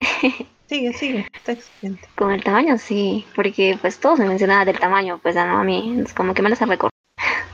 Sigue, 0.70 0.92
sigue, 0.92 1.26
está 1.34 1.50
excelente. 1.50 2.08
con 2.14 2.30
el 2.30 2.44
tamaño 2.44 2.78
sí, 2.78 3.26
porque 3.34 3.76
pues 3.80 3.98
todos 3.98 4.20
me 4.20 4.26
mencionaban 4.26 4.66
del 4.66 4.78
tamaño, 4.78 5.18
pues 5.20 5.34
no 5.34 5.40
a 5.40 5.64
mí, 5.64 6.00
es 6.06 6.14
como 6.14 6.32
que 6.32 6.42
me 6.42 6.48
las 6.48 6.60
recordado. 6.60 6.90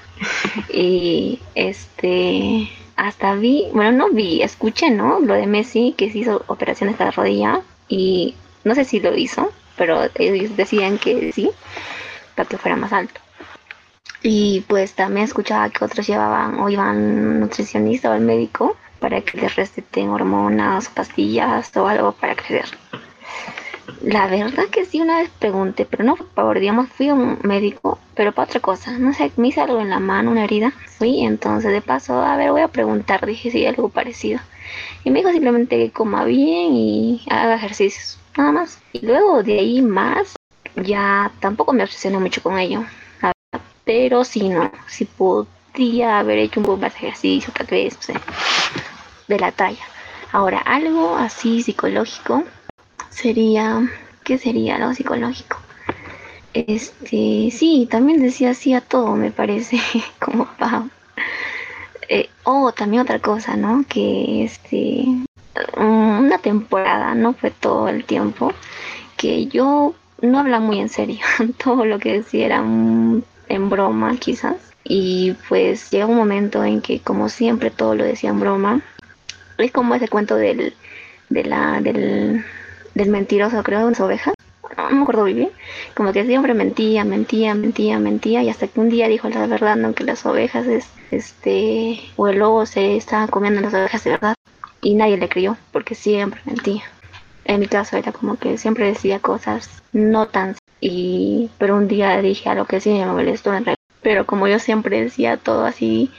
y 0.69 1.41
este, 1.55 2.69
hasta 2.95 3.35
vi, 3.35 3.69
bueno, 3.73 3.93
no 3.93 4.11
vi, 4.11 4.43
escuché, 4.43 4.91
¿no? 4.91 5.19
Lo 5.21 5.33
de 5.33 5.47
Messi, 5.47 5.95
que 5.97 6.13
se 6.13 6.19
hizo 6.19 6.45
operaciones 6.49 6.99
de 6.99 7.07
la 7.07 7.11
rodilla 7.11 7.63
y 7.89 8.35
no 8.65 8.75
sé 8.75 8.85
si 8.85 9.01
lo 9.01 9.17
hizo, 9.17 9.51
pero 9.79 10.11
ellos 10.17 10.55
decían 10.55 10.99
que 10.99 11.33
sí, 11.33 11.51
para 12.35 12.47
que 12.47 12.59
fuera 12.59 12.77
más 12.77 12.93
alto. 12.93 13.19
Y 14.23 14.61
pues 14.69 14.93
también 14.93 15.25
escuchaba 15.25 15.71
que 15.71 15.83
otros 15.83 16.07
llevaban 16.07 16.61
o 16.61 16.69
iban 16.69 16.89
a 16.89 16.93
nutricionista 16.93 18.11
o 18.11 18.13
al 18.13 18.21
médico 18.21 18.77
para 19.01 19.23
que 19.23 19.39
les 19.39 19.57
receten 19.57 20.11
hormonas, 20.11 20.91
pastillas 20.91 21.75
o 21.79 21.87
algo 21.87 22.13
para 22.13 22.37
crecer. 22.37 22.67
La 24.03 24.27
verdad 24.27 24.67
que 24.71 24.85
sí, 24.85 25.01
una 25.01 25.19
vez 25.19 25.31
pregunté, 25.39 25.85
pero 25.85 26.05
no 26.05 26.17
por, 26.17 26.59
digamos, 26.59 26.89
fui 26.89 27.09
a 27.09 27.15
un 27.15 27.39
médico, 27.43 27.99
pero 28.15 28.33
para 28.33 28.47
otra 28.47 28.61
cosa. 28.61 28.99
No 28.99 29.13
sé, 29.13 29.31
me 29.37 29.49
hice 29.49 29.61
algo 29.61 29.81
en 29.81 29.91
la 29.91 30.01
mano, 30.01 30.31
una 30.31 30.45
herida. 30.45 30.73
Fui, 30.99 31.21
entonces 31.25 31.73
de 31.73 31.81
paso, 31.81 32.21
a 32.21 32.37
ver, 32.37 32.51
voy 32.51 32.63
a 32.63 32.69
preguntar, 32.69 33.25
dije 33.27 33.51
si 33.51 33.59
hay 33.59 33.67
algo 33.67 33.89
parecido. 33.89 34.41
Y 35.05 35.11
me 35.11 35.21
dijo 35.21 35.31
simplemente 35.31 35.77
que 35.77 35.91
coma 35.91 36.25
bien 36.25 36.73
y 36.75 37.25
haga 37.31 37.55
ejercicios, 37.55 38.19
nada 38.37 38.53
más. 38.53 38.81
Y 38.93 39.07
luego 39.07 39.43
de 39.43 39.59
ahí 39.59 39.83
más, 39.83 40.35
ya 40.77 41.31
tampoco 41.41 41.73
me 41.73 41.85
obsesioné 41.85 42.19
mucho 42.19 42.43
con 42.43 42.59
ello. 42.59 42.85
Pero 43.85 44.25
sí, 44.25 44.49
no, 44.49 44.71
si 44.89 45.05
podría 45.05 46.19
haber 46.19 46.39
hecho 46.39 46.61
un 46.61 46.67
poco 46.67 46.79
más 46.79 46.93
de 46.95 46.99
ejercicio, 46.99 47.53
tal 47.57 47.69
vez, 47.69 47.95
no 47.95 48.03
sé, 48.03 48.15
de 49.29 49.39
la 49.39 49.53
talla. 49.53 49.85
Ahora, 50.33 50.59
algo 50.59 51.17
así 51.17 51.63
psicológico 51.63 52.45
sería, 53.17 53.91
¿qué 54.25 54.39
sería 54.39 54.77
algo 54.77 54.95
psicológico? 54.95 55.59
Este, 56.53 57.51
sí, 57.51 57.89
también 57.91 58.21
decía 58.21 58.55
sí 58.55 58.75
a 58.75 58.81
todo, 58.81 59.17
me 59.17 59.31
parece, 59.31 59.79
como 60.21 60.47
Pau. 60.59 60.89
Eh, 62.09 62.29
oh, 62.45 62.73
también 62.73 63.03
otra 63.03 63.19
cosa, 63.19 63.57
¿no? 63.57 63.85
Que 63.89 64.45
este, 64.45 65.05
mm, 65.77 66.19
una 66.27 66.39
temporada, 66.39 67.15
no 67.15 67.33
fue 67.33 67.51
todo 67.51 67.89
el 67.89 68.05
tiempo, 68.05 68.53
que 69.17 69.47
yo 69.47 69.95
no 70.21 70.39
hablaba 70.39 70.65
muy 70.65 70.79
en 70.81 70.89
serio, 70.89 71.21
todo 71.65 71.85
lo 71.85 71.99
que 71.99 72.13
decía 72.13 72.47
era 72.47 72.63
mm, 72.63 73.23
en 73.49 73.71
broma 73.71 74.17
quizás. 74.19 74.57
Y 74.85 75.35
pues 75.49 75.91
llega 75.91 76.07
un 76.07 76.17
momento 76.17 76.63
en 76.63 76.81
que 76.81 77.01
como 77.01 77.29
siempre 77.29 77.71
todo 77.71 77.95
lo 77.97 78.05
decía 78.05 78.31
en 78.31 78.41
broma, 78.41 78.83
es 79.59 79.73
como 79.73 79.95
ese 79.95 80.07
cuento 80.07 80.37
del, 80.37 80.75
de 81.29 81.43
del, 81.83 82.45
del 82.97 83.11
mentiroso, 83.11 83.63
creo, 83.63 83.81
de 83.81 83.85
unas 83.87 84.01
ovejas. 84.01 84.35
No 84.77 84.91
me 84.91 85.03
acuerdo 85.03 85.25
bien. 85.25 85.51
Como 85.95 86.13
que 86.13 86.25
siempre 86.25 86.55
mentía, 86.55 87.05
mentía, 87.05 87.55
mentía, 87.55 87.99
mentía. 87.99 88.43
Y 88.43 88.49
hasta 88.49 88.67
que 88.67 88.81
un 88.81 88.89
día 88.89 89.07
dijo 89.07 89.29
la 89.29 89.47
verdad, 89.47 89.77
¿no? 89.77 89.95
Que 89.95 90.05
las 90.05 90.25
ovejas, 90.25 90.67
es, 90.67 90.89
este, 91.11 92.01
o 92.17 92.29
el 92.29 92.39
lobo 92.39 92.65
se 92.65 92.97
estaba 92.97 93.29
comiendo 93.29 93.61
las 93.61 93.75
ovejas 93.75 94.03
de 94.03 94.11
verdad. 94.11 94.35
Y 94.81 94.95
nadie 94.95 95.19
le 95.19 95.29
creyó, 95.29 95.57
porque 95.73 95.95
siempre 95.95 96.41
mentía. 96.47 96.83
En 97.45 97.61
mi 97.61 97.67
caso 97.67 97.97
era 97.97 98.13
como 98.13 98.39
que 98.39 98.59
siempre 98.59 98.87
decía 98.87 99.21
cosas 99.21 99.83
no 99.93 100.27
tan... 100.29 100.57
Y, 100.81 101.51
pero 101.59 101.77
un 101.77 101.89
día 101.89 102.21
dije 102.23 102.49
algo 102.49 102.65
que 102.65 102.81
sí 102.81 102.91
me 102.91 103.07
molestó 103.07 103.51
en 103.51 103.65
realidad. 103.65 103.77
Pero 104.03 104.27
como 104.27 104.49
yo 104.49 104.59
siempre 104.59 105.03
decía 105.03 105.37
todo 105.37 105.65
así, 105.67 106.11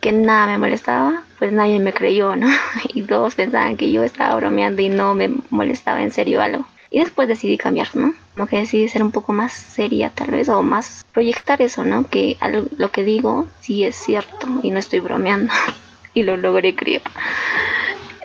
que 0.00 0.12
nada 0.12 0.46
me 0.46 0.58
molestaba, 0.58 1.24
pues 1.42 1.52
nadie 1.52 1.80
me 1.80 1.92
creyó, 1.92 2.36
¿no? 2.36 2.46
Y 2.94 3.02
todos 3.02 3.34
pensaban 3.34 3.76
que 3.76 3.90
yo 3.90 4.04
estaba 4.04 4.36
bromeando 4.36 4.80
y 4.80 4.88
no 4.88 5.12
me 5.12 5.28
molestaba 5.50 6.00
en 6.00 6.12
serio 6.12 6.40
algo. 6.40 6.64
Y 6.88 7.00
después 7.00 7.26
decidí 7.26 7.58
cambiar, 7.58 7.88
¿no? 7.96 8.14
Como 8.36 8.46
que 8.46 8.58
decidí 8.58 8.88
ser 8.88 9.02
un 9.02 9.10
poco 9.10 9.32
más 9.32 9.52
seria 9.52 10.10
tal 10.10 10.30
vez, 10.30 10.48
o 10.48 10.62
más 10.62 11.04
proyectar 11.12 11.60
eso, 11.60 11.82
¿no? 11.82 12.06
Que 12.08 12.36
algo- 12.38 12.68
lo 12.78 12.92
que 12.92 13.02
digo 13.02 13.48
sí 13.60 13.82
es 13.82 13.96
cierto 13.96 14.46
y 14.62 14.70
no 14.70 14.78
estoy 14.78 15.00
bromeando. 15.00 15.52
y 16.14 16.22
lo 16.22 16.36
logré, 16.36 16.76
creo. 16.76 17.00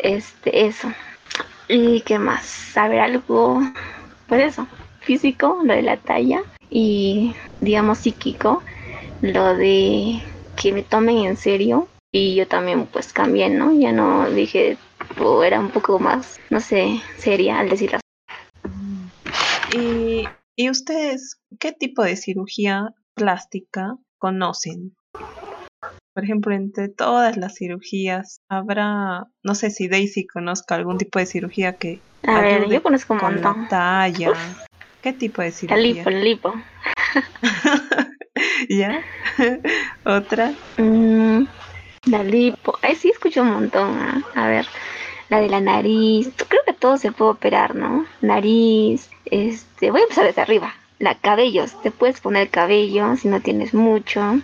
Este, 0.03 0.67
eso. 0.67 0.93
¿Y 1.67 2.01
qué 2.01 2.19
más? 2.19 2.45
Saber 2.45 2.99
algo, 2.99 3.63
pues 4.27 4.43
eso, 4.43 4.67
físico, 5.01 5.59
lo 5.63 5.73
de 5.73 5.81
la 5.81 5.97
talla, 5.97 6.43
y 6.69 7.33
digamos 7.61 7.97
psíquico, 7.97 8.61
lo 9.21 9.55
de 9.55 10.21
que 10.55 10.71
me 10.71 10.83
tomen 10.83 11.17
en 11.25 11.35
serio 11.35 11.87
y 12.11 12.35
yo 12.35 12.47
también 12.47 12.85
pues 12.87 13.13
cambié, 13.13 13.49
¿no? 13.49 13.71
Ya 13.79 13.91
no 13.91 14.29
dije, 14.29 14.77
o 15.19 15.43
era 15.43 15.59
un 15.59 15.69
poco 15.71 15.99
más, 15.99 16.39
no 16.49 16.59
sé, 16.59 16.99
seria 17.17 17.59
al 17.59 17.69
decir 17.69 17.91
las 17.91 18.01
¿Y, 19.73 20.25
y 20.55 20.69
ustedes 20.69 21.39
qué 21.59 21.71
tipo 21.73 22.03
de 22.03 22.15
cirugía 22.15 22.93
plástica 23.15 23.97
conocen? 24.17 24.95
Por 26.13 26.23
ejemplo, 26.23 26.55
entre 26.55 26.89
todas 26.89 27.37
las 27.37 27.55
cirugías, 27.55 28.41
habrá, 28.49 29.25
no 29.43 29.53
sé 29.53 29.69
si 29.69 29.87
Daisy 29.87 30.25
conozca 30.25 30.73
algún 30.73 30.97
tipo 30.97 31.19
de 31.19 31.27
cirugía 31.27 31.73
que 31.73 32.01
A 32.25 32.41
ver, 32.41 32.67
yo 32.69 32.81
conozco 32.81 33.13
un 33.13 33.19
con 33.19 33.33
montón. 33.41 33.61
la 33.61 33.67
talla. 33.69 34.33
¿Qué 35.03 35.13
tipo 35.13 35.43
de 35.43 35.49
La 35.49 35.53
cirugía? 35.53 35.93
lipo, 35.93 36.09
la 36.09 36.19
lipo. 36.19 36.53
¿Ya? 38.69 38.99
¿Otra? 40.05 40.51
Mm, 40.77 40.96
la 42.07 42.23
lipo. 42.23 42.77
Ay, 42.81 42.95
sí, 42.95 43.09
escucho 43.09 43.41
un 43.41 43.51
montón. 43.51 43.97
ah. 43.99 44.21
A 44.35 44.47
ver, 44.47 44.67
la 45.29 45.39
de 45.41 45.49
la 45.49 45.61
nariz. 45.61 46.31
Creo 46.47 46.61
que 46.65 46.73
todo 46.73 46.97
se 46.97 47.11
puede 47.11 47.31
operar, 47.31 47.75
¿no? 47.75 48.05
Nariz. 48.21 49.09
Este, 49.25 49.91
voy 49.91 50.01
a 50.01 50.03
empezar 50.03 50.25
desde 50.25 50.41
arriba. 50.41 50.73
La 50.99 51.15
cabellos. 51.15 51.79
Te 51.81 51.91
puedes 51.91 52.19
poner 52.21 52.49
cabello 52.49 53.15
si 53.17 53.27
no 53.27 53.41
tienes 53.41 53.73
mucho. 53.73 54.39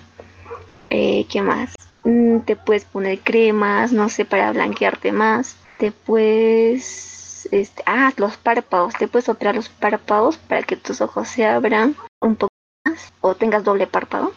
Eh, 0.90 1.26
¿Qué 1.30 1.42
más? 1.42 1.74
Mm, 2.04 2.40
te 2.42 2.56
puedes 2.56 2.86
poner 2.86 3.20
cremas, 3.22 3.92
no 3.94 4.10
sé, 4.10 4.26
para 4.26 4.52
blanquearte 4.52 5.12
más. 5.12 5.58
te 5.78 5.92
puedes, 5.92 7.48
este, 7.52 7.84
ah, 7.86 8.14
los 8.18 8.38
párpados, 8.38 8.94
te 8.96 9.08
puedes 9.08 9.28
operar 9.30 9.56
los 9.56 9.68
párpados 9.70 10.38
para 10.38 10.64
que 10.64 10.78
tus 10.78 11.02
ojos 11.02 11.28
se 11.28 11.46
abran 11.46 11.96
un 12.22 12.36
poco 12.38 12.54
más 12.86 13.12
o 13.22 13.36
tengas 13.36 13.64
doble 13.66 13.88
párpado. 13.88 14.32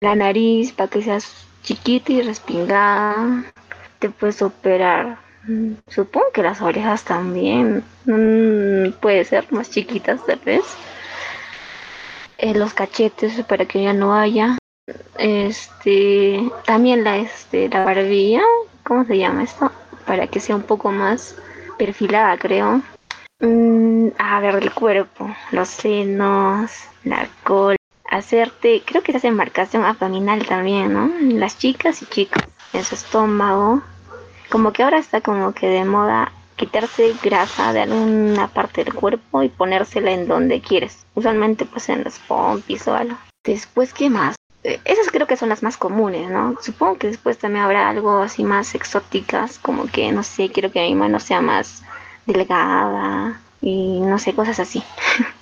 La 0.00 0.14
nariz 0.14 0.72
para 0.72 0.88
que 0.90 1.02
seas 1.02 1.46
chiquita 1.66 2.12
y 2.12 2.22
respingada. 2.22 3.44
Te 3.98 4.08
puedes 4.08 4.40
operar, 4.40 5.18
supongo 5.88 6.30
que 6.32 6.42
las 6.42 6.62
orejas 6.62 7.04
también, 7.04 7.82
mm, 8.04 8.92
puede 9.00 9.24
ser 9.24 9.52
más 9.52 9.70
chiquitas 9.70 10.24
tal 10.24 10.38
vez. 10.44 10.64
Eh, 12.38 12.54
los 12.54 12.72
cachetes 12.72 13.42
para 13.44 13.66
que 13.66 13.82
ya 13.82 13.92
no 13.92 14.14
haya. 14.14 14.58
Este, 15.18 16.48
también 16.64 17.02
la, 17.02 17.16
este, 17.16 17.68
la 17.68 17.84
barbilla, 17.84 18.42
¿cómo 18.84 19.04
se 19.04 19.18
llama 19.18 19.42
esto? 19.42 19.72
Para 20.06 20.28
que 20.28 20.38
sea 20.38 20.54
un 20.54 20.62
poco 20.62 20.92
más 20.92 21.34
perfilada, 21.78 22.38
creo. 22.38 22.82
Mm, 23.40 24.08
a 24.18 24.40
ver, 24.40 24.56
el 24.56 24.72
cuerpo, 24.72 25.34
los 25.50 25.68
senos, 25.68 26.70
la 27.04 27.26
cola, 27.42 27.76
hacerte, 28.16 28.82
creo 28.84 29.02
que 29.02 29.12
se 29.12 29.18
hace 29.18 29.30
marcación 29.30 29.84
abdominal 29.84 30.44
también, 30.46 30.92
¿no? 30.92 31.10
Las 31.38 31.58
chicas 31.58 32.02
y 32.02 32.06
chicos, 32.06 32.42
en 32.72 32.84
su 32.84 32.94
estómago. 32.94 33.82
Como 34.50 34.72
que 34.72 34.82
ahora 34.82 34.98
está 34.98 35.20
como 35.20 35.52
que 35.52 35.68
de 35.68 35.84
moda 35.84 36.32
quitarse 36.56 37.14
grasa 37.22 37.72
de 37.72 37.82
alguna 37.82 38.48
parte 38.48 38.84
del 38.84 38.94
cuerpo 38.94 39.42
y 39.42 39.48
ponérsela 39.48 40.10
en 40.10 40.26
donde 40.26 40.60
quieres. 40.60 41.06
Usualmente 41.14 41.64
pues 41.64 41.88
en 41.88 42.04
los 42.04 42.18
pompis 42.20 42.86
o 42.88 42.94
algo. 42.94 43.16
Después, 43.44 43.92
¿qué 43.92 44.10
más? 44.10 44.36
Eh, 44.64 44.80
esas 44.84 45.10
creo 45.10 45.26
que 45.26 45.36
son 45.36 45.48
las 45.48 45.62
más 45.62 45.76
comunes, 45.76 46.28
¿no? 46.30 46.56
Supongo 46.60 46.98
que 46.98 47.06
después 47.06 47.38
también 47.38 47.64
habrá 47.64 47.88
algo 47.88 48.18
así 48.22 48.42
más 48.42 48.74
exóticas, 48.74 49.58
como 49.58 49.86
que, 49.86 50.10
no 50.10 50.22
sé, 50.22 50.50
quiero 50.50 50.72
que 50.72 50.80
mi 50.80 50.94
mano 50.94 51.20
sea 51.20 51.40
más 51.40 51.82
delgada 52.26 53.40
y 53.60 54.00
no 54.00 54.18
sé, 54.18 54.34
cosas 54.34 54.58
así. 54.58 54.82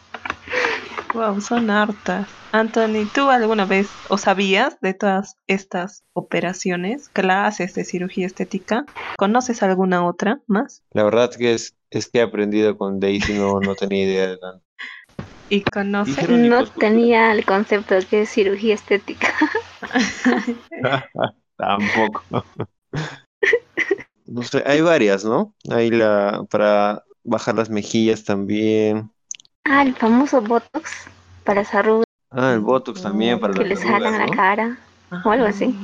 Wow, 1.15 1.41
son 1.41 1.71
hartas. 1.71 2.29
Anthony, 2.51 3.09
¿tú 3.15 3.31
alguna 3.31 3.67
vez 3.67 3.89
o 4.09 4.19
sabías 4.19 4.81
de 4.81 4.95
todas 4.95 5.37
estas 5.47 6.03
operaciones, 6.13 7.09
clases 7.09 7.75
de 7.75 7.85
cirugía 7.85 8.27
estética? 8.27 8.85
¿Conoces 9.17 9.63
alguna 9.63 10.05
otra 10.05 10.41
más? 10.49 10.83
La 10.93 11.05
verdad 11.05 11.31
que 11.33 11.55
es, 11.55 11.77
es 11.91 12.09
que 12.09 12.19
he 12.19 12.23
aprendido 12.23 12.77
con 12.77 12.99
Daisy, 12.99 13.35
no, 13.35 13.61
no 13.61 13.77
tenía 13.77 14.05
idea 14.05 14.27
de 14.27 14.39
nada. 14.43 14.61
¿Y 15.49 15.63
conoces? 15.63 16.29
No 16.29 16.67
tenía 16.67 17.31
el 17.31 17.45
concepto 17.45 17.95
de 17.95 18.05
que 18.05 18.23
es 18.23 18.31
cirugía 18.31 18.75
estética. 18.75 19.33
Tampoco. 21.57 22.25
no 24.27 24.43
sé, 24.43 24.65
hay 24.67 24.81
varias, 24.81 25.25
¿no? 25.25 25.55
Hay 25.71 25.91
la 25.91 26.45
para 26.51 27.05
bajar 27.23 27.55
las 27.55 27.71
mejillas 27.71 28.25
también. 28.25 29.14
Ah, 29.65 29.83
el 29.83 29.95
famoso 29.95 30.43
Botox 30.43 31.07
para 31.45 31.63
las 31.63 31.75
arrugas. 31.75 32.05
Ah, 32.31 32.53
el 32.53 32.61
Botox 32.61 33.03
también 33.03 33.41
para 33.41 33.55
que 33.55 33.61
las 33.61 33.69
les 33.69 33.81
arrugas, 33.81 34.03
jalan 34.03 34.19
la 34.19 34.27
¿no? 34.27 34.33
cara 34.33 34.79
o 35.25 35.31
algo 35.31 35.47
así. 35.47 35.75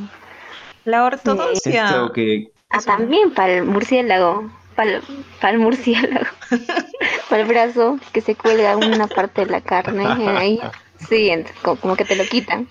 La 0.85 1.05
ortodoncia. 1.05 1.85
Esto 1.87 2.13
que 2.13 2.53
Ah, 2.71 2.81
también 2.81 3.33
para 3.33 3.55
el 3.55 3.65
murciélago. 3.65 4.51
Para 4.77 4.97
el, 4.97 5.03
para 5.41 5.55
el 5.55 5.59
murciélago. 5.59 6.27
para 7.29 7.43
el 7.43 7.49
brazo 7.49 7.99
que 8.13 8.21
se 8.21 8.35
cuelga 8.37 8.77
una 8.77 9.07
parte 9.07 9.45
de 9.45 9.51
la 9.51 9.61
carne. 9.61 10.07
Ahí. 10.07 10.61
Sí, 11.09 11.33
como 11.63 11.97
que 11.97 12.05
te 12.05 12.17
lo 12.17 12.25
quitan. 12.25 12.69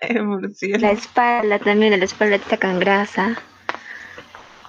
El 0.00 0.24
murciélago. 0.24 0.82
La 0.86 0.92
espalda 0.92 1.58
también, 1.58 1.98
la 1.98 2.04
espalda 2.04 2.38
te 2.38 2.50
sacan 2.50 2.78
grasa. 2.78 3.36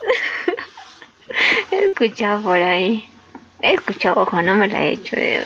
He 1.72 1.86
escuchado 1.86 2.42
por 2.42 2.58
ahí. 2.58 3.10
He 3.64 3.74
escuchado, 3.74 4.22
ojo, 4.22 4.42
no 4.44 4.56
me 4.56 4.68
la 4.68 4.84
he 4.86 4.92
hecho. 4.92 5.16
eh. 5.18 5.44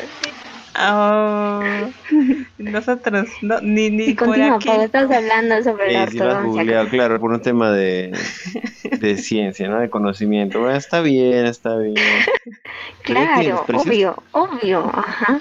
Oh, 0.80 1.62
nosotros 2.60 3.30
no, 3.42 3.60
ni, 3.62 3.90
ni 3.90 4.10
Y 4.10 4.14
por 4.14 4.28
continúa, 4.28 4.56
aquí. 4.58 4.68
Pablo, 4.68 4.84
estás 4.84 5.10
hablando 5.12 5.64
sobre 5.64 5.92
la 5.92 6.06
Sí, 6.06 6.12
sí 6.12 6.20
ortodoncia. 6.20 6.44
googleado, 6.50 6.90
claro, 6.90 7.20
por 7.20 7.32
un 7.32 7.42
tema 7.42 7.72
de, 7.72 8.12
de 9.00 9.18
ciencia, 9.18 9.70
¿no? 9.70 9.80
De 9.80 9.90
conocimiento. 9.90 10.60
Bueno, 10.60 10.76
está 10.78 11.02
bien, 11.02 11.46
está 11.46 11.78
bien. 11.78 11.96
Claro, 13.04 13.66
obvio, 13.74 14.22
obvio, 14.34 14.86
ajá. 14.94 15.40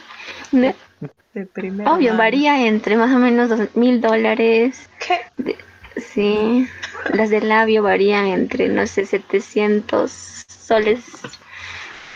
De 1.35 1.47
primera 1.47 1.93
Obvio, 1.93 2.11
mano. 2.11 2.19
varía 2.19 2.67
entre 2.67 2.97
más 2.97 3.15
o 3.15 3.19
menos 3.19 3.49
dos 3.49 3.75
mil 3.75 4.01
dólares. 4.01 4.89
¿Qué? 4.99 5.57
Sí, 6.01 6.69
las 7.13 7.31
de 7.31 7.41
labio 7.41 7.83
varían 7.83 8.27
entre, 8.27 8.69
no 8.69 8.87
sé, 8.87 9.05
700 9.07 10.11
soles. 10.49 11.01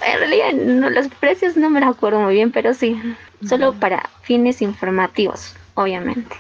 En 0.06 0.18
realidad, 0.18 0.52
no, 0.52 0.90
los 0.90 1.08
precios 1.08 1.56
no 1.56 1.70
me 1.70 1.80
los 1.80 1.94
acuerdo 1.94 2.20
muy 2.20 2.34
bien, 2.34 2.52
pero 2.52 2.74
sí, 2.74 3.00
solo 3.46 3.74
para 3.74 4.08
fines 4.22 4.62
informativos, 4.62 5.54
obviamente. 5.74 6.36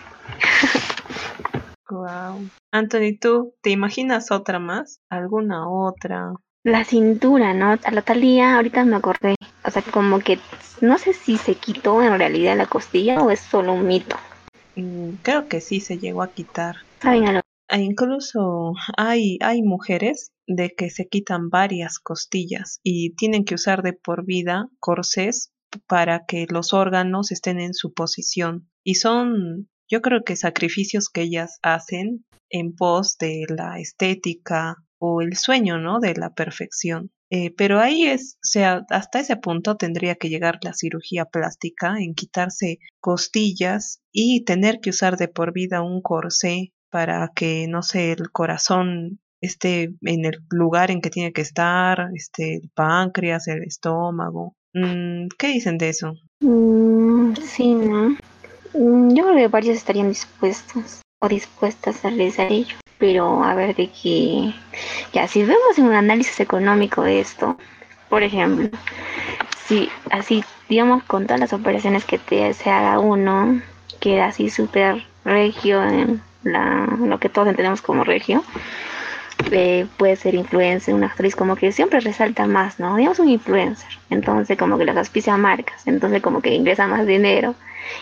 Wow. 1.90 2.48
Anthony, 2.72 3.18
¿tú 3.20 3.54
te 3.62 3.70
imaginas 3.70 4.30
otra 4.30 4.58
más? 4.58 5.00
¿Alguna 5.10 5.68
otra? 5.68 6.32
La 6.62 6.84
cintura, 6.84 7.52
¿no? 7.52 7.78
A 7.82 7.90
la 7.90 8.02
talía, 8.02 8.56
ahorita 8.56 8.84
me 8.84 8.96
acordé. 8.96 9.34
O 9.64 9.70
sea, 9.70 9.82
como 9.82 10.20
que 10.20 10.38
no 10.80 10.98
sé 10.98 11.12
si 11.12 11.36
se 11.36 11.54
quitó 11.54 12.02
en 12.02 12.16
realidad 12.18 12.56
la 12.56 12.66
costilla 12.66 13.22
o 13.22 13.30
es 13.30 13.40
solo 13.40 13.72
un 13.72 13.86
mito. 13.86 14.16
Mm, 14.76 15.14
creo 15.22 15.48
que 15.48 15.60
sí 15.60 15.80
se 15.80 15.98
llegó 15.98 16.22
a 16.22 16.32
quitar. 16.32 16.76
¿Saben 17.00 17.26
a 17.28 17.32
lo 17.32 17.40
E 17.68 17.78
incluso 17.80 18.72
hay, 18.96 19.38
hay 19.42 19.62
mujeres 19.62 20.32
de 20.56 20.70
que 20.70 20.90
se 20.90 21.06
quitan 21.06 21.48
varias 21.48 21.98
costillas 21.98 22.80
y 22.82 23.14
tienen 23.14 23.44
que 23.44 23.54
usar 23.54 23.82
de 23.82 23.92
por 23.92 24.26
vida 24.26 24.68
corsés 24.80 25.52
para 25.86 26.24
que 26.26 26.46
los 26.48 26.72
órganos 26.72 27.30
estén 27.30 27.60
en 27.60 27.72
su 27.72 27.92
posición. 27.92 28.68
Y 28.82 28.96
son, 28.96 29.68
yo 29.88 30.02
creo 30.02 30.24
que 30.24 30.34
sacrificios 30.34 31.08
que 31.08 31.22
ellas 31.22 31.60
hacen 31.62 32.24
en 32.50 32.74
pos 32.74 33.16
de 33.18 33.44
la 33.48 33.78
estética 33.78 34.76
o 34.98 35.22
el 35.22 35.36
sueño, 35.36 35.78
¿no? 35.78 36.00
De 36.00 36.14
la 36.14 36.34
perfección. 36.34 37.12
Eh, 37.30 37.54
pero 37.56 37.78
ahí 37.78 38.06
es, 38.06 38.34
o 38.38 38.42
sea, 38.42 38.84
hasta 38.90 39.20
ese 39.20 39.36
punto 39.36 39.76
tendría 39.76 40.16
que 40.16 40.28
llegar 40.28 40.58
la 40.62 40.74
cirugía 40.74 41.26
plástica 41.26 41.94
en 42.00 42.14
quitarse 42.14 42.80
costillas 42.98 44.00
y 44.10 44.44
tener 44.44 44.80
que 44.80 44.90
usar 44.90 45.16
de 45.16 45.28
por 45.28 45.52
vida 45.52 45.80
un 45.80 46.02
corsé 46.02 46.72
para 46.90 47.30
que, 47.36 47.66
no 47.68 47.82
sé, 47.82 48.10
el 48.10 48.32
corazón 48.32 49.20
esté 49.40 49.92
en 50.02 50.24
el 50.24 50.40
lugar 50.50 50.90
en 50.90 51.00
que 51.00 51.10
tiene 51.10 51.32
que 51.32 51.42
estar, 51.42 52.08
este, 52.14 52.56
el 52.56 52.70
páncreas, 52.74 53.48
el 53.48 53.62
estómago. 53.64 54.54
Mm, 54.74 55.28
¿Qué 55.38 55.48
dicen 55.48 55.78
de 55.78 55.88
eso? 55.88 56.14
Mm, 56.40 57.34
sí, 57.36 57.74
¿no? 57.74 58.16
Mm, 58.74 59.14
Yo 59.14 59.24
creo 59.24 59.36
que 59.36 59.48
varios 59.48 59.76
estarían 59.76 60.08
dispuestos 60.08 61.00
o 61.20 61.28
dispuestas 61.28 62.04
a 62.04 62.10
realizar 62.10 62.50
ello. 62.50 62.76
Pero 62.98 63.42
a 63.42 63.54
ver 63.54 63.74
de 63.74 63.88
qué... 63.88 64.52
Ya, 65.12 65.26
si 65.26 65.42
vemos 65.42 65.78
en 65.78 65.86
un 65.86 65.94
análisis 65.94 66.38
económico 66.40 67.02
de 67.02 67.20
esto, 67.20 67.56
por 68.10 68.22
ejemplo, 68.22 68.68
si 69.66 69.88
así, 70.10 70.44
digamos, 70.68 71.02
con 71.04 71.26
todas 71.26 71.40
las 71.40 71.52
operaciones 71.54 72.04
que 72.04 72.18
te, 72.18 72.52
se 72.52 72.68
haga 72.68 72.98
uno, 72.98 73.62
queda 74.00 74.26
así 74.26 74.50
súper 74.50 75.02
regio 75.24 75.82
en 75.82 76.20
la, 76.42 76.86
lo 76.98 77.18
que 77.18 77.28
todos 77.28 77.48
entendemos 77.48 77.80
como 77.80 78.04
regio, 78.04 78.44
eh, 79.50 79.86
puede 79.96 80.16
ser 80.16 80.34
influencer, 80.34 80.94
una 80.94 81.06
actriz, 81.08 81.34
como 81.36 81.56
que 81.56 81.72
siempre 81.72 82.00
resalta 82.00 82.46
más, 82.46 82.78
¿no? 82.80 82.96
Digamos 82.96 83.18
un 83.18 83.28
influencer, 83.28 83.88
entonces 84.10 84.58
como 84.58 84.78
que 84.78 84.84
las 84.84 84.96
auspicia 84.96 85.36
marcas, 85.36 85.86
entonces 85.86 86.22
como 86.22 86.40
que 86.42 86.54
ingresa 86.54 86.86
más 86.86 87.06
dinero 87.06 87.54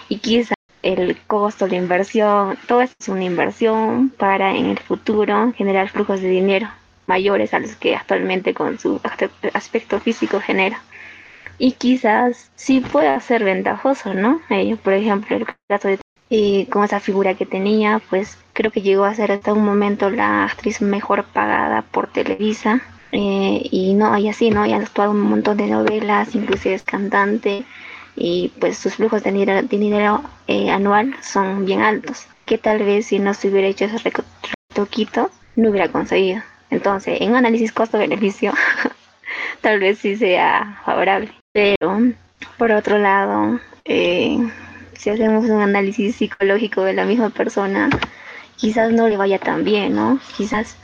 y 0.08 0.18
quizá 0.18 0.54
el 0.82 1.16
costo, 1.26 1.66
la 1.66 1.76
inversión, 1.76 2.56
todo 2.66 2.82
esto 2.82 2.96
es 3.00 3.08
una 3.08 3.24
inversión 3.24 4.10
para 4.10 4.54
en 4.56 4.66
el 4.66 4.78
futuro 4.78 5.52
generar 5.56 5.88
flujos 5.88 6.20
de 6.20 6.28
dinero 6.28 6.68
mayores 7.06 7.54
a 7.54 7.58
los 7.58 7.74
que 7.76 7.96
actualmente 7.96 8.54
con 8.54 8.78
su 8.78 8.98
aspe- 9.00 9.30
aspecto 9.54 9.98
físico 10.00 10.40
genera. 10.40 10.80
Y 11.58 11.72
quizás 11.72 12.50
sí 12.56 12.80
pueda 12.80 13.18
ser 13.20 13.44
ventajoso, 13.44 14.14
¿no? 14.14 14.40
Ello, 14.50 14.76
por 14.76 14.92
ejemplo, 14.92 15.36
el 15.36 15.46
caso 15.68 15.88
de 15.88 15.98
y 16.30 16.66
con 16.66 16.84
esa 16.84 17.00
figura 17.00 17.34
que 17.34 17.46
tenía, 17.46 18.00
pues 18.10 18.38
creo 18.52 18.70
que 18.70 18.82
llegó 18.82 19.04
a 19.04 19.14
ser 19.14 19.32
hasta 19.32 19.52
un 19.52 19.64
momento 19.64 20.10
la 20.10 20.44
actriz 20.44 20.80
mejor 20.82 21.24
pagada 21.24 21.82
por 21.82 22.08
Televisa. 22.08 22.80
eh, 23.12 23.62
y 23.70 23.94
no, 23.94 24.16
y 24.18 24.28
así, 24.28 24.50
¿no? 24.50 24.66
Y 24.66 24.72
ha 24.72 24.76
actuado 24.76 25.12
un 25.12 25.20
montón 25.20 25.56
de 25.56 25.66
novelas, 25.68 26.34
inclusive 26.34 26.74
es 26.74 26.82
cantante, 26.82 27.64
y 28.16 28.52
pues 28.60 28.76
sus 28.78 28.96
flujos 28.96 29.22
de 29.22 29.32
dinero, 29.32 29.54
de 29.62 29.78
dinero 29.78 30.22
eh, 30.46 30.70
anual 30.70 31.14
son 31.22 31.64
bien 31.64 31.80
altos, 31.82 32.26
que 32.44 32.58
tal 32.58 32.80
vez 32.80 33.06
si 33.06 33.18
no 33.18 33.32
se 33.34 33.48
hubiera 33.48 33.68
hecho 33.68 33.86
esos 33.86 34.04
reco- 34.04 34.24
retoquitos, 34.70 35.30
no 35.56 35.70
hubiera 35.70 35.88
conseguido. 35.88 36.42
Entonces, 36.70 37.20
en 37.20 37.30
un 37.30 37.36
análisis 37.36 37.72
costo-beneficio, 37.72 38.52
tal 39.60 39.80
vez 39.80 39.98
sí 39.98 40.16
sea 40.16 40.80
favorable. 40.84 41.30
Pero, 41.52 42.00
por 42.58 42.72
otro 42.72 42.98
lado, 42.98 43.60
eh, 43.84 44.38
si 44.98 45.10
hacemos 45.10 45.44
un 45.46 45.62
análisis 45.62 46.16
psicológico 46.16 46.82
de 46.82 46.92
la 46.92 47.04
misma 47.06 47.30
persona, 47.30 47.88
quizás 48.56 48.92
no 48.92 49.08
le 49.08 49.16
vaya 49.16 49.38
tan 49.38 49.64
bien, 49.64 49.94
¿no? 49.94 50.20
Quizás 50.36 50.76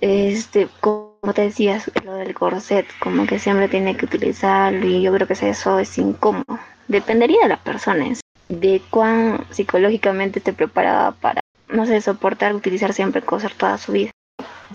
este, 0.00 0.68
como 0.80 1.34
te 1.34 1.42
decías, 1.42 1.90
lo 2.04 2.14
del 2.14 2.34
corset, 2.34 2.86
como 3.00 3.26
que 3.26 3.38
siempre 3.38 3.68
tiene 3.68 3.96
que 3.96 4.06
utilizarlo 4.06 4.86
y 4.86 5.02
yo 5.02 5.12
creo 5.12 5.26
que 5.26 5.34
eso 5.34 5.78
es 5.78 5.98
incómodo. 5.98 6.58
Dependería 6.86 7.42
de 7.42 7.48
las 7.48 7.60
personas, 7.60 8.20
de 8.48 8.80
cuán 8.90 9.44
psicológicamente 9.50 10.38
esté 10.38 10.52
preparada 10.52 11.12
para, 11.12 11.40
no 11.68 11.84
sé, 11.84 12.00
soportar 12.00 12.54
utilizar 12.54 12.92
siempre 12.92 13.22
corset 13.22 13.52
toda 13.54 13.76
su 13.76 13.92
vida. 13.92 14.10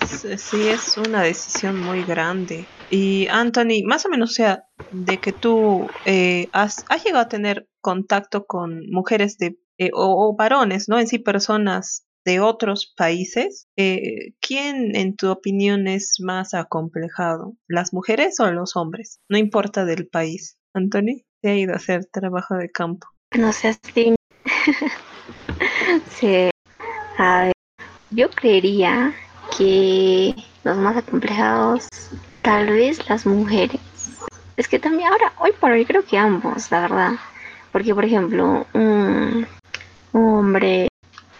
Sí, 0.06 0.68
es 0.68 0.98
una 0.98 1.24
decisión 1.24 1.80
muy 1.80 2.04
grande. 2.04 2.66
Y 2.90 3.28
Anthony, 3.30 3.84
más 3.86 4.06
o 4.06 4.10
menos, 4.10 4.32
o 4.32 4.34
sea, 4.34 4.66
de 4.92 5.18
que 5.18 5.32
tú 5.32 5.88
eh, 6.06 6.50
has, 6.52 6.86
llegado 7.04 7.24
a 7.24 7.30
tener 7.30 7.68
contacto 7.82 8.46
con 8.46 8.90
mujeres 8.90 9.38
de, 9.38 9.58
eh, 9.78 9.92
o, 9.94 10.28
o, 10.28 10.36
varones, 10.36 10.90
¿no? 10.90 11.00
En 11.00 11.08
sí, 11.08 11.20
personas 11.20 12.06
de 12.26 12.40
otros 12.40 12.94
países, 12.96 13.68
eh, 13.76 14.34
¿quién 14.40 14.96
en 14.96 15.16
tu 15.16 15.30
opinión 15.30 15.88
es 15.88 16.18
más 16.20 16.54
acomplejado? 16.54 17.56
¿Las 17.68 17.94
mujeres 17.94 18.40
o 18.40 18.50
los 18.52 18.76
hombres? 18.76 19.20
No 19.30 19.38
importa 19.38 19.86
del 19.86 20.08
país. 20.08 20.58
Anthony, 20.74 21.24
te 21.42 21.50
ha 21.50 21.56
ido 21.56 21.74
a 21.74 21.78
hacer 21.78 22.06
trabajo 22.06 22.56
de 22.56 22.72
campo. 22.72 23.08
No 23.38 23.52
sé 23.52 23.78
si... 23.94 24.16
sí. 26.10 26.50
A 27.18 27.44
ver, 27.44 27.54
yo 28.10 28.30
creería 28.30 29.14
que 29.56 30.34
los 30.64 30.78
más 30.78 30.98
acomplejados, 30.98 31.88
tal 32.44 32.68
vez 32.68 33.10
las 33.10 33.26
mujeres. 33.26 33.80
Es 34.56 34.68
que 34.68 34.78
también 34.78 35.10
ahora, 35.12 35.34
hoy 35.40 35.52
por 35.60 35.72
hoy 35.72 35.86
creo 35.86 36.06
que 36.06 36.18
ambos, 36.18 36.70
la 36.70 36.82
verdad. 36.82 37.12
Porque, 37.72 37.96
por 37.96 38.06
ejemplo, 38.06 38.68
un, 38.74 39.48
hombre 40.12 40.90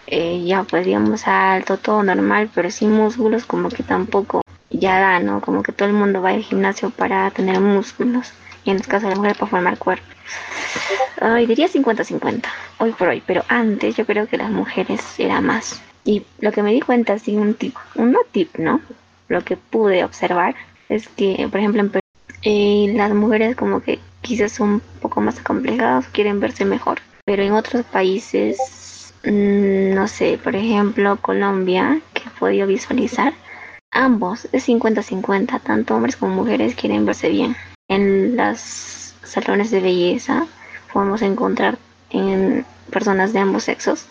eh, 0.08 0.44
ya 0.46 0.64
pues 0.64 0.86
digamos 0.86 1.28
alto, 1.28 1.78
todo 1.78 2.02
normal, 2.02 2.50
pero 2.56 2.72
sin 2.72 2.92
músculos 2.92 3.46
como 3.46 3.70
que 3.70 3.84
tampoco 3.84 4.42
ya 4.72 5.00
da, 5.00 5.20
¿no? 5.20 5.42
Como 5.42 5.62
que 5.62 5.72
todo 5.72 5.88
el 5.88 5.94
mundo 5.94 6.22
va 6.22 6.32
al 6.32 6.42
gimnasio 6.42 6.90
para 6.90 7.30
tener 7.32 7.60
músculos 7.60 8.34
y 8.64 8.72
en 8.72 8.78
el 8.78 8.88
caso 8.88 9.06
de 9.06 9.12
la 9.12 9.18
mujer 9.18 9.36
para 9.36 9.52
formar 9.52 9.78
cuerpo. 9.78 10.06
Ay, 11.22 11.46
diría 11.46 11.68
50-50, 11.68 12.46
hoy 12.80 12.92
por 12.94 13.10
hoy, 13.10 13.22
pero 13.26 13.44
antes 13.48 13.96
yo 13.96 14.06
creo 14.06 14.28
que 14.28 14.38
las 14.38 14.50
mujeres 14.50 15.02
era 15.20 15.42
más. 15.42 15.82
Y 16.04 16.26
lo 16.40 16.52
que 16.52 16.64
me 16.64 16.72
di 16.72 16.82
cuenta, 16.82 17.20
sí, 17.20 17.36
un 17.36 17.54
tip, 17.54 17.76
un 17.96 18.12
no 18.12 18.20
tip, 18.32 18.58
¿no? 18.58 18.82
Lo 19.28 19.42
que 19.42 19.56
pude 19.56 20.04
observar 20.04 20.56
es 20.90 21.08
que, 21.10 21.48
por 21.50 21.60
ejemplo, 21.60 21.82
en 21.82 21.92
eh, 22.44 22.94
las 22.96 23.14
mujeres 23.14 23.56
como 23.56 23.82
que 23.82 24.00
quizás 24.22 24.52
son 24.52 24.70
un 24.70 24.82
poco 25.02 25.22
más 25.22 25.40
acomplejadas, 25.40 26.08
quieren 26.08 26.40
verse 26.40 26.66
mejor, 26.66 27.00
pero 27.26 27.44
en 27.44 27.54
otros 27.54 27.86
países 27.86 28.58
Mm, 29.24 29.94
no 29.94 30.08
sé, 30.08 30.38
por 30.44 30.56
ejemplo, 30.56 31.18
Colombia, 31.22 32.02
que 32.14 32.24
he 32.24 32.40
podido 32.40 32.68
visualizar, 32.68 33.34
ambos 33.92 34.48
es 34.52 34.68
50-50, 34.68 35.60
tanto 35.60 35.96
hombres 35.96 36.18
como 36.18 36.36
mujeres 36.36 36.76
quieren 36.76 37.06
verse 37.06 37.30
bien. 37.30 37.56
En 37.88 38.36
los 38.36 38.60
salones 39.24 39.72
de 39.72 39.80
belleza 39.80 40.46
podemos 40.92 41.22
encontrar 41.22 41.78
en 42.10 42.66
personas 42.92 43.34
de 43.34 43.40
ambos 43.40 43.64
sexos 43.64 44.06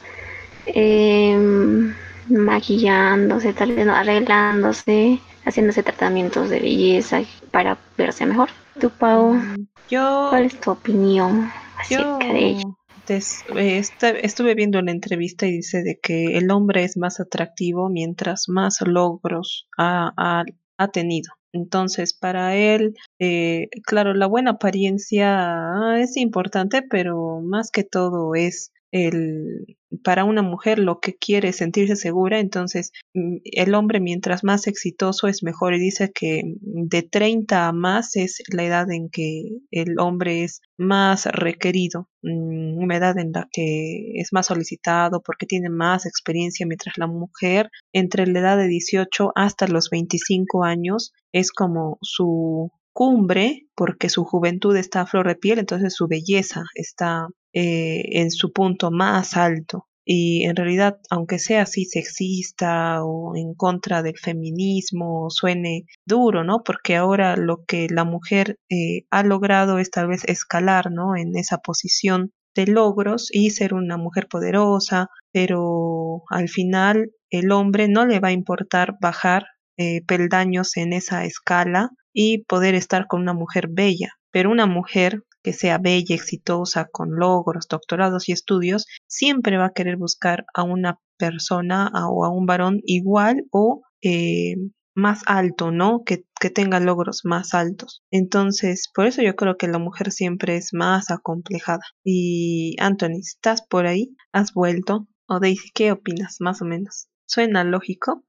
em, 0.67 1.95
maquillándose, 2.29 3.53
tal 3.53 3.75
vez 3.75 3.87
arreglándose, 3.89 5.21
haciéndose 5.45 5.83
tratamientos 5.83 6.51
de 6.51 6.61
belleza 6.61 7.23
para 7.51 7.79
verse 7.97 8.27
mejor. 8.27 8.51
¿Tú, 8.81 8.91
Pau? 8.91 9.35
Mm, 9.35 9.67
yo, 9.91 10.27
¿Cuál 10.31 10.45
es 10.47 10.61
tu 10.61 10.71
opinión 10.71 11.51
acerca 11.79 12.19
de 12.19 12.39
ello? 12.39 12.79
Eh, 13.09 13.83
estuve 14.23 14.55
viendo 14.55 14.79
una 14.79 14.93
entrevista 14.93 15.47
y 15.47 15.53
dice 15.53 15.83
de 15.83 15.99
que 16.01 16.39
el 16.39 16.51
hombre 16.51 16.85
es 16.85 16.97
más 16.97 17.21
atractivo 17.21 17.89
mientras 17.89 18.49
más 18.49 18.81
logros 18.81 19.69
ha, 19.77 20.13
ha, 20.17 20.89
tenido. 20.89 21.33
Entonces, 21.53 22.15
para 22.15 22.57
él, 22.57 22.95
eh, 23.19 23.69
claro, 23.85 24.15
la 24.15 24.27
buena 24.27 24.53
apariencia 24.53 25.97
es 25.99 26.17
importante, 26.17 26.83
pero 26.83 27.41
más 27.41 27.71
que 27.71 27.85
todo 27.85 28.35
es 28.35 28.73
el, 28.91 29.77
para 30.03 30.25
una 30.25 30.43
mujer 30.43 30.79
lo 30.79 31.01
que 31.01 31.15
quiere 31.15 31.49
es 31.51 31.57
sentirse 31.57 31.97
segura, 31.97 32.39
entonces 32.41 32.93
mm, 33.15 33.37
el 33.45 33.75
hombre 33.75 34.01
mientras 34.01 34.45
más 34.45 34.67
exitoso 34.67 35.29
es 35.29 35.43
mejor. 35.43 35.75
Y 35.75 35.79
dice 35.79 36.11
que 36.13 36.43
de 36.61 37.03
30 37.03 37.69
a 37.69 37.73
más 37.73 38.17
es 38.17 38.43
la 38.49 38.65
edad 38.65 38.91
en 38.91 39.09
que 39.11 39.59
el 39.71 39.99
hombre 39.99 40.45
es 40.45 40.61
más 40.79 41.27
requerido, 41.27 42.09
mm, 42.23 42.83
una 42.83 42.97
edad 42.97 43.19
en 43.19 43.33
la 43.33 43.49
que 43.53 44.13
es 44.15 44.33
más 44.33 44.47
solicitado 44.47 45.23
porque 45.23 45.47
tiene 45.47 45.71
más 45.71 46.07
experiencia, 46.07 46.67
mientras 46.67 46.97
la 46.99 47.07
mujer 47.07 47.71
entre 47.93 48.27
la 48.27 48.41
edad 48.41 48.57
de 48.59 48.69
18 48.69 49.33
hasta 49.35 49.67
los 49.67 49.91
25 49.91 50.65
años 50.65 51.13
es 51.33 51.53
como 51.53 51.99
su 52.03 52.71
cumbre 52.93 53.67
porque 53.75 54.09
su 54.09 54.25
juventud 54.25 54.77
está 54.77 55.03
a 55.03 55.07
flor 55.07 55.29
de 55.29 55.37
piel, 55.37 55.59
entonces 55.59 55.95
su 55.95 56.07
belleza 56.09 56.63
está 56.75 57.27
eh, 57.53 58.03
en 58.21 58.31
su 58.31 58.53
punto 58.53 58.91
más 58.91 59.37
alto. 59.37 59.87
Y 60.05 60.45
en 60.45 60.57
realidad, 60.57 60.99
aunque 61.11 61.39
sea 61.39 61.63
así 61.63 61.85
sexista 61.85 63.05
o 63.05 63.37
en 63.37 63.55
contra 63.55 64.03
del 64.03 64.19
feminismo, 64.19 65.31
suene 65.31 65.85
duro, 66.05 66.43
¿no? 66.43 66.63
Porque 66.65 66.97
ahora 66.97 67.37
lo 67.37 67.65
que 67.65 67.87
la 67.89 68.05
mujer 68.05 68.59
eh, 68.69 69.05
ha 69.11 69.23
logrado 69.23 69.79
es 69.79 69.91
tal 69.91 70.09
vez 70.09 70.25
escalar, 70.25 70.91
¿no? 70.91 71.17
En 71.17 71.37
esa 71.37 71.59
posición 71.59 72.33
de 72.55 72.67
logros 72.67 73.29
y 73.33 73.51
ser 73.51 73.75
una 73.75 73.97
mujer 73.97 74.29
poderosa, 74.29 75.09
pero 75.33 76.23
al 76.31 76.49
final 76.49 77.13
el 77.31 77.51
hombre 77.53 77.89
no 77.89 78.05
le 78.05 78.21
va 78.21 78.29
a 78.29 78.33
importar 78.33 78.97
bajar 79.01 79.47
eh, 79.79 80.03
peldaños 80.07 80.77
en 80.77 80.93
esa 80.93 81.25
escala 81.25 81.91
y 82.13 82.45
poder 82.45 82.75
estar 82.75 83.07
con 83.07 83.23
una 83.23 83.33
mujer 83.33 83.69
bella. 83.71 84.11
Pero 84.31 84.51
una 84.51 84.67
mujer 84.67 85.23
que 85.43 85.53
sea 85.53 85.79
bella, 85.79 86.15
exitosa, 86.15 86.89
con 86.91 87.17
logros, 87.17 87.69
doctorados 87.69 88.29
y 88.29 88.33
estudios, 88.33 88.87
siempre 89.07 89.57
va 89.57 89.67
a 89.67 89.73
querer 89.73 89.97
buscar 89.97 90.45
a 90.55 90.63
una 90.63 90.99
persona 91.19 91.91
o 92.09 92.25
a 92.25 92.31
un 92.31 92.47
varón 92.47 92.81
igual 92.85 93.45
o 93.51 93.83
eh, 94.03 94.57
más 94.95 95.23
alto, 95.27 95.71
¿no? 95.71 96.03
Que, 96.05 96.25
que, 96.41 96.51
tenga 96.51 96.81
logros 96.81 97.21
más 97.25 97.55
altos. 97.55 98.03
Entonces, 98.11 98.91
por 98.95 99.07
eso 99.07 99.23
yo 99.23 99.37
creo 99.37 99.57
que 99.57 99.69
la 99.69 99.79
mujer 99.79 100.13
siempre 100.13 100.57
es 100.57 100.71
más 100.73 101.11
acomplejada. 101.11 101.83
Y 102.05 102.77
Anthony, 102.79 103.21
¿estás 103.21 103.63
por 103.67 103.87
ahí? 103.87 104.15
¿Has 104.33 104.53
vuelto? 104.53 105.07
O 105.27 105.41
Daisy, 105.41 105.71
¿qué 105.75 105.93
opinas 105.93 106.37
más 106.41 106.61
o 106.61 106.65
menos? 106.65 107.09
¿Suena 107.27 107.65
lógico 107.65 108.25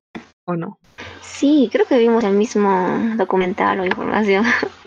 o 0.46 0.56
no? 0.56 0.80
Sí, 1.22 1.70
creo 1.72 1.86
que 1.86 1.98
vimos 1.98 2.24
el 2.24 2.36
mismo 2.36 2.70
documental 3.18 3.80
o 3.82 3.86
información. 3.86 4.46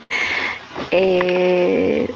eh, 0.99 2.09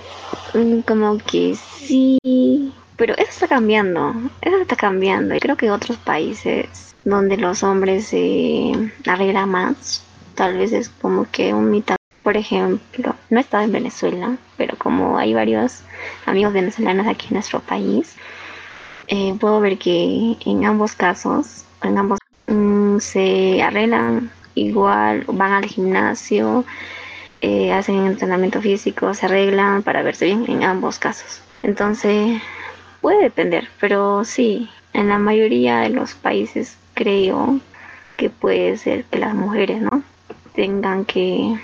como 0.87 1.19
que 1.19 1.55
sí, 1.55 2.73
pero 2.97 3.15
eso 3.15 3.29
está 3.31 3.49
cambiando, 3.49 4.15
eso 4.41 4.57
está 4.57 4.77
cambiando. 4.77 5.35
Y 5.35 5.41
creo 5.41 5.57
que 5.57 5.71
otros 5.71 5.99
países 5.99 6.95
donde 7.05 7.37
los 7.37 7.63
hombres 7.63 8.07
se 8.07 8.73
arreglan 9.07 9.51
más, 9.51 10.03
tal 10.35 10.57
vez 10.57 10.73
es 10.73 10.89
como 10.89 11.27
que 11.31 11.53
un 11.53 11.71
mitad. 11.71 11.97
Por 12.23 12.37
ejemplo, 12.37 13.15
no 13.31 13.39
he 13.39 13.41
estado 13.41 13.65
en 13.65 13.73
Venezuela, 13.73 14.37
pero 14.57 14.77
como 14.77 15.19
hay 15.19 15.33
varios 15.35 15.83
amigos 16.27 16.53
venezolanos 16.53 17.07
aquí 17.07 17.27
en 17.29 17.35
nuestro 17.35 17.61
país, 17.61 18.15
eh, 19.09 19.35
puedo 19.41 19.61
ver 19.61 19.79
que 19.79 20.37
en 20.45 20.65
ambos 20.65 20.95
casos, 20.95 21.65
en 21.83 21.99
ambos 21.99 22.19
mm, 22.47 22.99
se 22.99 23.63
arreglan 23.63 24.31
igual, 24.55 25.25
van 25.29 25.53
al 25.53 25.65
gimnasio, 25.65 26.65
eh, 27.41 27.73
hacen 27.73 28.07
entrenamiento 28.07 28.61
físico, 28.61 29.15
se 29.15 29.27
arreglan 29.27 29.83
para 29.83 30.03
verse 30.03 30.27
bien 30.27 30.45
en 30.49 30.63
ambos 30.63 30.99
casos. 30.99 31.43
Entonces, 31.63 32.41
puede 33.01 33.23
depender, 33.23 33.69
pero 33.81 34.25
sí, 34.25 34.69
en 34.93 35.09
la 35.09 35.19
mayoría 35.19 35.81
de 35.81 35.91
los 35.91 36.15
países 36.15 36.77
creo 36.95 37.61
que 38.17 38.31
puede 38.31 38.77
ser 38.77 39.05
que 39.05 39.19
las 39.19 39.35
mujeres, 39.35 39.81
¿no? 39.81 40.03
Tengan 40.55 41.05
que, 41.05 41.59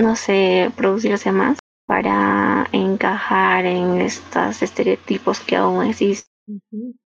no 0.00 0.14
sé, 0.16 0.70
producirse 0.76 1.32
más 1.32 1.58
para 1.86 2.68
encajar 2.72 3.64
en 3.64 4.00
estos 4.00 4.62
estereotipos 4.62 5.40
que 5.40 5.56
aún 5.56 5.86
existen. 5.86 6.62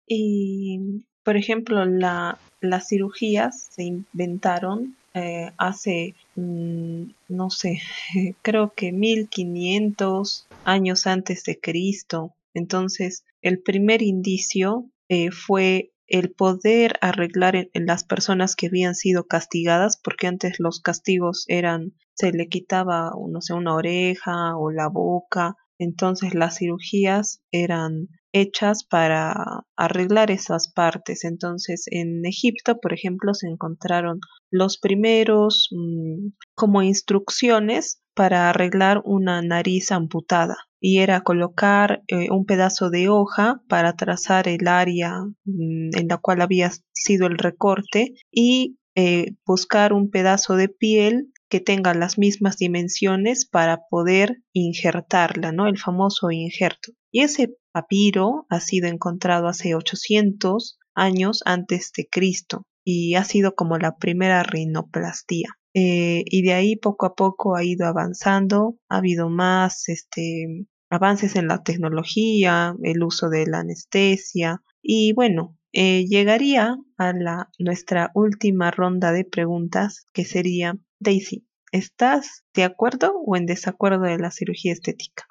Y, 0.07 1.03
por 1.23 1.37
ejemplo, 1.37 1.85
la, 1.85 2.39
las 2.61 2.87
cirugías 2.87 3.67
se 3.71 3.83
inventaron 3.83 4.95
eh, 5.13 5.51
hace, 5.57 6.15
mm, 6.35 7.03
no 7.29 7.49
sé, 7.49 7.81
creo 8.41 8.73
que 8.73 8.91
1500 8.91 10.47
años 10.65 11.07
antes 11.07 11.43
de 11.43 11.59
Cristo. 11.59 12.35
Entonces, 12.53 13.25
el 13.41 13.61
primer 13.61 14.01
indicio 14.01 14.89
eh, 15.07 15.31
fue 15.31 15.91
el 16.07 16.31
poder 16.31 16.93
arreglar 17.01 17.55
en, 17.55 17.85
las 17.85 18.03
personas 18.03 18.55
que 18.55 18.67
habían 18.67 18.95
sido 18.95 19.25
castigadas, 19.25 19.97
porque 19.97 20.27
antes 20.27 20.59
los 20.59 20.81
castigos 20.81 21.45
eran, 21.47 21.93
se 22.15 22.31
le 22.31 22.47
quitaba, 22.47 23.11
no 23.29 23.41
sé, 23.41 23.53
una 23.53 23.75
oreja 23.75 24.57
o 24.57 24.71
la 24.71 24.87
boca, 24.87 25.55
entonces 25.77 26.33
las 26.33 26.57
cirugías 26.57 27.41
eran 27.51 28.09
hechas 28.31 28.83
para 28.83 29.63
arreglar 29.75 30.31
esas 30.31 30.71
partes. 30.71 31.23
Entonces, 31.23 31.85
en 31.87 32.25
Egipto, 32.25 32.79
por 32.79 32.93
ejemplo, 32.93 33.33
se 33.33 33.47
encontraron 33.47 34.19
los 34.51 34.77
primeros 34.77 35.69
mm, 35.71 36.29
como 36.55 36.81
instrucciones 36.81 38.01
para 38.13 38.49
arreglar 38.49 39.01
una 39.05 39.41
nariz 39.41 39.91
amputada 39.91 40.57
y 40.81 40.99
era 40.99 41.21
colocar 41.21 42.03
eh, 42.07 42.27
un 42.31 42.45
pedazo 42.45 42.89
de 42.89 43.09
hoja 43.09 43.61
para 43.67 43.93
trazar 43.93 44.47
el 44.47 44.67
área 44.67 45.21
mm, 45.45 45.95
en 45.97 46.07
la 46.07 46.17
cual 46.17 46.41
había 46.41 46.71
sido 46.93 47.27
el 47.27 47.37
recorte 47.37 48.13
y 48.31 48.77
eh, 48.95 49.35
buscar 49.45 49.93
un 49.93 50.09
pedazo 50.09 50.55
de 50.55 50.69
piel 50.69 51.31
que 51.49 51.59
tenga 51.59 51.93
las 51.93 52.17
mismas 52.17 52.57
dimensiones 52.57 53.45
para 53.45 53.81
poder 53.89 54.43
injertarla, 54.53 55.51
¿no? 55.51 55.67
El 55.67 55.77
famoso 55.77 56.31
injerto. 56.31 56.91
Y 57.11 57.21
ese 57.21 57.55
papiro 57.71 58.45
ha 58.49 58.59
sido 58.59 58.87
encontrado 58.87 59.47
hace 59.47 59.75
800 59.75 60.79
años 60.93 61.41
antes 61.45 61.91
de 61.95 62.07
Cristo 62.09 62.65
y 62.83 63.15
ha 63.15 63.23
sido 63.23 63.55
como 63.55 63.77
la 63.77 63.97
primera 63.97 64.43
rinoplastía. 64.43 65.49
Eh, 65.73 66.23
y 66.25 66.41
de 66.41 66.53
ahí 66.53 66.75
poco 66.75 67.05
a 67.05 67.15
poco 67.15 67.55
ha 67.55 67.63
ido 67.63 67.85
avanzando, 67.85 68.77
ha 68.89 68.97
habido 68.97 69.29
más 69.29 69.87
este, 69.87 70.65
avances 70.89 71.35
en 71.35 71.47
la 71.47 71.61
tecnología, 71.61 72.75
el 72.83 73.03
uso 73.03 73.29
de 73.29 73.45
la 73.45 73.59
anestesia 73.59 74.61
y 74.81 75.13
bueno, 75.13 75.55
eh, 75.71 76.05
llegaría 76.07 76.77
a 76.97 77.13
la, 77.13 77.49
nuestra 77.59 78.11
última 78.15 78.71
ronda 78.71 79.11
de 79.11 79.25
preguntas 79.25 80.07
que 80.13 80.25
sería, 80.25 80.75
Daisy, 80.99 81.45
¿estás 81.71 82.43
de 82.55 82.63
acuerdo 82.63 83.13
o 83.23 83.35
en 83.35 83.45
desacuerdo 83.45 84.01
de 84.05 84.17
la 84.17 84.31
cirugía 84.31 84.73
estética? 84.73 85.27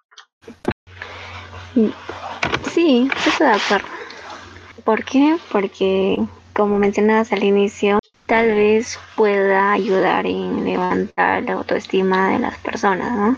Sí, 2.72 3.08
estoy 3.26 3.46
de 3.46 3.52
acuerdo. 3.52 3.88
¿Por 4.84 5.04
qué? 5.04 5.36
Porque, 5.52 6.18
como 6.54 6.78
mencionabas 6.78 7.32
al 7.32 7.44
inicio, 7.44 7.98
tal 8.26 8.48
vez 8.48 8.98
pueda 9.16 9.72
ayudar 9.72 10.26
en 10.26 10.64
levantar 10.64 11.42
la 11.44 11.52
autoestima 11.54 12.30
de 12.30 12.40
las 12.40 12.58
personas, 12.58 13.12
¿no? 13.12 13.36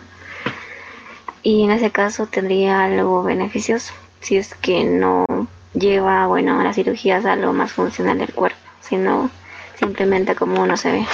Y 1.43 1.65
en 1.65 1.71
ese 1.71 1.91
caso 1.91 2.27
tendría 2.27 2.85
algo 2.85 3.23
beneficioso, 3.23 3.93
si 4.21 4.37
es 4.37 4.55
que 4.55 4.85
no 4.85 5.25
lleva, 5.75 6.27
bueno, 6.27 6.63
las 6.63 6.77
cirugías 6.77 7.25
a 7.25 7.37
lo 7.37 7.53
más 7.53 7.73
funcional 7.73 8.19
del 8.19 8.33
cuerpo, 8.35 8.59
sino 8.81 9.31
simplemente 9.79 10.35
como 10.35 10.63
uno 10.63 10.77
se 10.77 10.93
ve. 10.93 11.07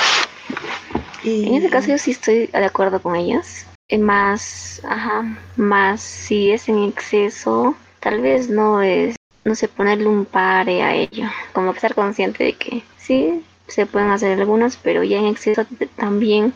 En 1.25 1.55
ese 1.55 1.71
caso 1.71 1.89
yo 1.89 1.99
sí 1.99 2.12
estoy 2.12 2.47
de 2.47 2.65
acuerdo 2.65 3.03
con 3.03 3.17
ellas. 3.17 3.65
Más, 3.90 4.83
ajá, 4.85 5.38
más 5.57 6.01
si 6.01 6.51
es 6.51 6.68
en 6.68 6.83
exceso, 6.83 7.77
tal 8.01 8.20
vez 8.20 8.51
no 8.51 8.83
es, 8.83 9.14
no 9.44 9.55
sé, 9.55 9.68
ponerle 9.68 10.09
un 10.09 10.25
pare 10.25 10.83
a 10.83 10.94
ello. 10.94 11.29
Como 11.53 11.70
estar 11.70 11.94
consciente 11.94 12.44
de 12.44 12.53
que 12.55 12.83
sí, 12.99 13.44
se 13.68 13.87
pueden 13.87 14.11
hacer 14.11 14.40
algunas, 14.40 14.77
pero 14.77 15.05
ya 15.05 15.18
en 15.18 15.27
exceso 15.27 15.64
también 15.96 16.53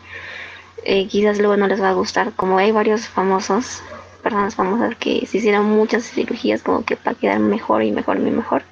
eh, 0.85 1.07
quizás 1.09 1.39
luego 1.39 1.57
no 1.57 1.69
les 1.69 1.81
va 1.81 1.91
a 1.91 1.95
gustar. 1.95 2.33
Como 2.35 2.59
hay 2.59 2.73
varios 2.73 3.09
famosos 3.09 3.83
personas 4.23 4.55
famosas 4.55 4.97
que 4.97 5.25
se 5.27 5.39
hicieron 5.39 5.67
muchas 5.67 6.05
cirugías 6.05 6.63
como 6.63 6.85
que 6.85 6.97
para 6.97 7.17
quedar 7.17 7.39
mejor 7.39 7.83
y 7.83 7.91
mejor 7.91 8.19
y 8.19 8.31
mejor 8.31 8.63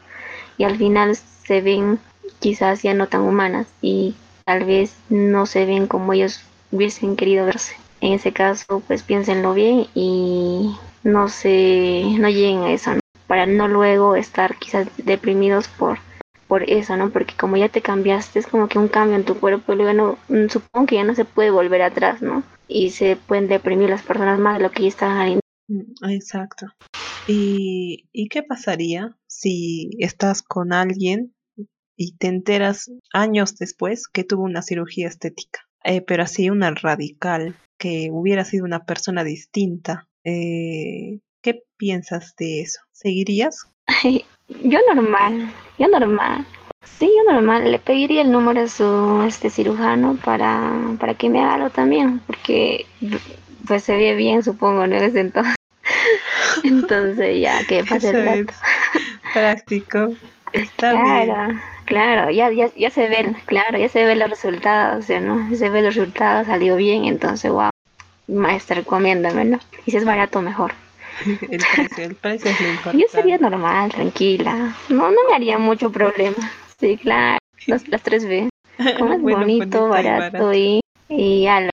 y 0.58 0.64
al 0.64 0.76
final 0.76 1.16
se 1.16 1.60
ven 1.62 1.98
quizás 2.40 2.82
ya 2.82 2.92
no 2.92 3.06
tan 3.06 3.22
humanas 3.22 3.66
y 3.80 4.14
tal 4.44 4.64
vez 4.64 4.94
no 5.08 5.46
se 5.46 5.64
ven 5.64 5.86
como 5.86 6.12
ellos 6.12 6.42
hubiesen 6.70 7.16
querido 7.16 7.46
verse. 7.46 7.76
En 8.00 8.12
ese 8.12 8.32
caso, 8.32 8.82
pues 8.86 9.02
piénsenlo 9.02 9.54
bien 9.54 9.86
y 9.94 10.76
no 11.02 11.28
se 11.28 12.04
no 12.18 12.28
lleguen 12.28 12.62
a 12.62 12.72
eso, 12.72 12.92
para 13.26 13.46
no 13.46 13.68
luego 13.68 14.16
estar 14.16 14.56
quizás 14.56 14.88
deprimidos 14.96 15.68
por 15.68 15.98
por 16.46 16.62
eso, 16.62 16.96
¿no? 16.96 17.10
Porque 17.10 17.34
como 17.36 17.58
ya 17.58 17.68
te 17.68 17.82
cambiaste, 17.82 18.38
es 18.38 18.46
como 18.46 18.68
que 18.68 18.78
un 18.78 18.88
cambio 18.88 19.16
en 19.16 19.24
tu 19.24 19.38
cuerpo, 19.38 19.74
luego 19.74 19.92
no, 20.28 20.48
supongo 20.48 20.86
que 20.86 20.94
ya 20.94 21.04
no 21.04 21.14
se 21.14 21.26
puede 21.26 21.50
volver 21.50 21.82
atrás, 21.82 22.22
¿no? 22.22 22.42
y 22.68 22.90
se 22.90 23.16
pueden 23.16 23.48
deprimir 23.48 23.88
las 23.88 24.02
personas 24.02 24.38
más 24.38 24.58
de 24.58 24.62
lo 24.62 24.70
que 24.70 24.82
ya 24.82 24.88
están 24.88 25.40
mm, 25.68 26.10
Exacto. 26.10 26.66
¿Y, 27.26 28.08
¿Y 28.12 28.28
qué 28.28 28.42
pasaría 28.42 29.16
si 29.26 29.90
estás 29.98 30.42
con 30.42 30.72
alguien 30.72 31.34
y 31.96 32.16
te 32.16 32.28
enteras 32.28 32.90
años 33.12 33.56
después 33.56 34.06
que 34.06 34.24
tuvo 34.24 34.44
una 34.44 34.62
cirugía 34.62 35.08
estética? 35.08 35.60
Eh, 35.84 36.02
pero 36.02 36.22
así 36.22 36.50
una 36.50 36.70
radical, 36.70 37.56
que 37.78 38.10
hubiera 38.12 38.44
sido 38.44 38.64
una 38.64 38.84
persona 38.84 39.24
distinta. 39.24 40.06
Eh, 40.24 41.20
¿Qué 41.40 41.62
piensas 41.76 42.34
de 42.36 42.60
eso? 42.60 42.80
¿Seguirías? 42.92 43.68
yo 44.62 44.78
normal, 44.92 45.52
yo 45.78 45.88
normal. 45.88 46.44
Sí, 46.84 47.10
yo 47.16 47.32
normal, 47.32 47.70
le 47.70 47.78
pediría 47.78 48.22
el 48.22 48.32
número 48.32 48.62
a 48.62 48.68
su 48.68 49.22
este 49.26 49.50
cirujano 49.50 50.16
para, 50.24 50.72
para 50.98 51.14
que 51.14 51.28
me 51.28 51.40
haga 51.40 51.54
algo 51.54 51.70
también, 51.70 52.20
porque 52.20 52.86
pues 53.66 53.84
se 53.84 53.96
ve 53.96 54.14
bien, 54.14 54.42
supongo, 54.42 54.86
¿no? 54.86 54.96
Desde 55.00 55.20
entonces. 55.20 55.54
entonces 56.64 57.40
ya, 57.40 57.64
que 57.66 57.84
pase 57.88 58.10
el 58.10 58.24
rato. 58.24 58.54
Práctico. 59.32 60.14
Está 60.52 60.92
claro, 60.92 61.60
claro, 61.88 62.30
ya, 62.30 62.50
ya, 62.52 62.70
ya 62.76 62.90
se 62.90 63.08
ven, 63.08 63.34
claro, 63.46 63.78
ya 63.78 63.88
se 63.88 64.04
ven 64.04 64.18
los 64.18 64.28
resultados, 64.28 65.08
¿no? 65.08 65.56
Se 65.56 65.70
ven 65.70 65.86
los 65.86 65.94
resultados, 65.94 66.46
salió 66.46 66.76
bien, 66.76 67.06
entonces, 67.06 67.50
wow, 67.50 67.70
maestra, 68.28 68.76
recomiéndamelo. 68.76 69.58
Y 69.86 69.90
si 69.90 69.96
es 69.96 70.04
barato, 70.04 70.42
mejor. 70.42 70.72
el 71.50 71.62
precio, 71.74 72.04
el 72.04 72.14
precio 72.14 72.50
es 72.50 72.60
lo 72.60 72.68
importante. 72.68 72.98
Yo 73.02 73.08
sería 73.10 73.38
normal, 73.38 73.90
tranquila, 73.90 74.76
no, 74.90 75.10
no 75.10 75.16
me 75.28 75.34
haría 75.34 75.56
mucho 75.56 75.90
problema. 75.90 76.36
Sí, 76.78 76.98
claro. 76.98 77.38
las 77.66 78.02
tres 78.02 78.26
B. 78.26 78.50
Como 78.98 79.14
es 79.14 79.22
bonito, 79.22 79.88
barato, 79.88 80.52
y, 80.52 80.80
y, 81.08 81.46
algo. 81.46 81.70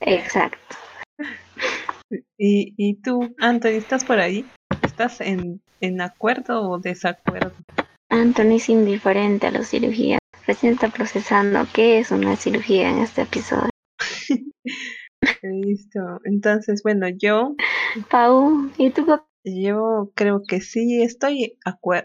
Exacto. 0.00 0.76
¿Y, 2.38 2.74
¿Y 2.76 2.94
tú, 2.94 3.34
Anthony, 3.38 3.76
estás 3.76 4.02
por 4.02 4.18
ahí? 4.18 4.46
¿Estás 4.82 5.20
en, 5.20 5.60
en 5.80 6.00
acuerdo 6.00 6.68
o 6.68 6.78
desacuerdo? 6.78 7.52
Anthony 8.10 8.56
es 8.56 8.68
indiferente 8.68 9.46
a 9.46 9.50
la 9.52 9.62
cirugía. 9.62 10.18
Recién 10.46 10.74
está 10.74 10.88
procesando 10.88 11.66
qué 11.72 12.00
es 12.00 12.10
una 12.10 12.36
cirugía 12.36 12.90
en 12.90 12.98
este 12.98 13.22
episodio. 13.22 13.70
Listo. 15.42 16.20
Entonces, 16.24 16.82
bueno, 16.82 17.06
yo. 17.08 17.54
Pau, 18.10 18.70
¿y 18.76 18.90
tú 18.90 19.06
yo 19.44 20.12
creo 20.14 20.42
que 20.46 20.60
sí 20.60 21.02
estoy 21.02 21.56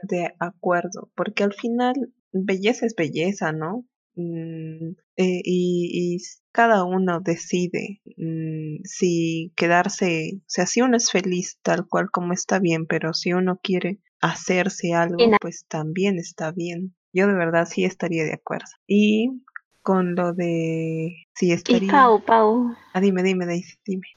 de 0.04 0.34
acuerdo, 0.39 1.12
porque 1.15 1.44
al 1.44 1.54
final 1.54 1.94
belleza 2.32 2.86
es 2.86 2.96
belleza, 2.96 3.52
¿no? 3.52 3.86
Mm, 4.15 4.91
eh, 5.18 5.41
y, 5.44 6.18
cada 6.54 6.86
uno 6.86 7.20
decide 7.20 8.02
mm, 8.15 8.84
si 8.86 9.52
quedarse, 9.58 10.38
o 10.38 10.44
sea, 10.48 10.65
si 10.65 10.82
uno 10.82 10.96
es 10.96 11.12
feliz 11.12 11.60
tal 11.62 11.86
cual 11.86 12.10
como 12.12 12.32
está 12.32 12.60
bien, 12.60 12.86
pero 12.86 13.13
si 13.13 13.34
uno 13.34 13.60
quiere 13.62 14.00
hacerse 14.26 14.94
algo, 14.94 15.32
pues 15.40 15.66
también 15.68 16.18
está 16.18 16.52
bien. 16.52 16.96
Yo 17.14 17.28
de 17.28 17.34
verdad 17.34 17.68
sí 17.70 17.86
estaría 17.86 18.24
de 18.24 18.34
acuerdo. 18.34 18.68
Y 18.88 19.42
con 19.82 20.16
lo 20.16 20.34
de 20.34 21.28
si 21.36 21.52
estaría. 21.52 21.88
Y 21.88 21.92
Pau, 21.92 22.24
Pau. 22.24 22.76
Ah, 22.94 23.02
dime, 23.02 23.24
dime, 23.24 23.46
Daisy, 23.46 23.78
dime. 23.86 24.08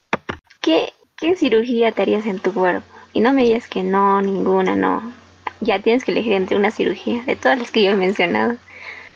¿Qué, 0.61 0.93
¿Qué 1.15 1.35
cirugía 1.35 1.91
te 1.91 2.01
harías 2.01 2.25
en 2.25 2.39
tu 2.39 2.53
cuerpo? 2.53 2.87
Y 3.13 3.21
no 3.21 3.33
me 3.33 3.43
digas 3.43 3.67
que 3.67 3.83
no, 3.83 4.21
ninguna, 4.21 4.75
no. 4.75 5.13
Ya 5.61 5.81
tienes 5.81 6.03
que 6.03 6.11
elegir 6.11 6.33
entre 6.33 6.57
una 6.57 6.71
cirugía, 6.71 7.23
de 7.23 7.35
todas 7.35 7.59
las 7.59 7.71
que 7.71 7.83
yo 7.83 7.91
he 7.91 7.95
mencionado, 7.95 8.57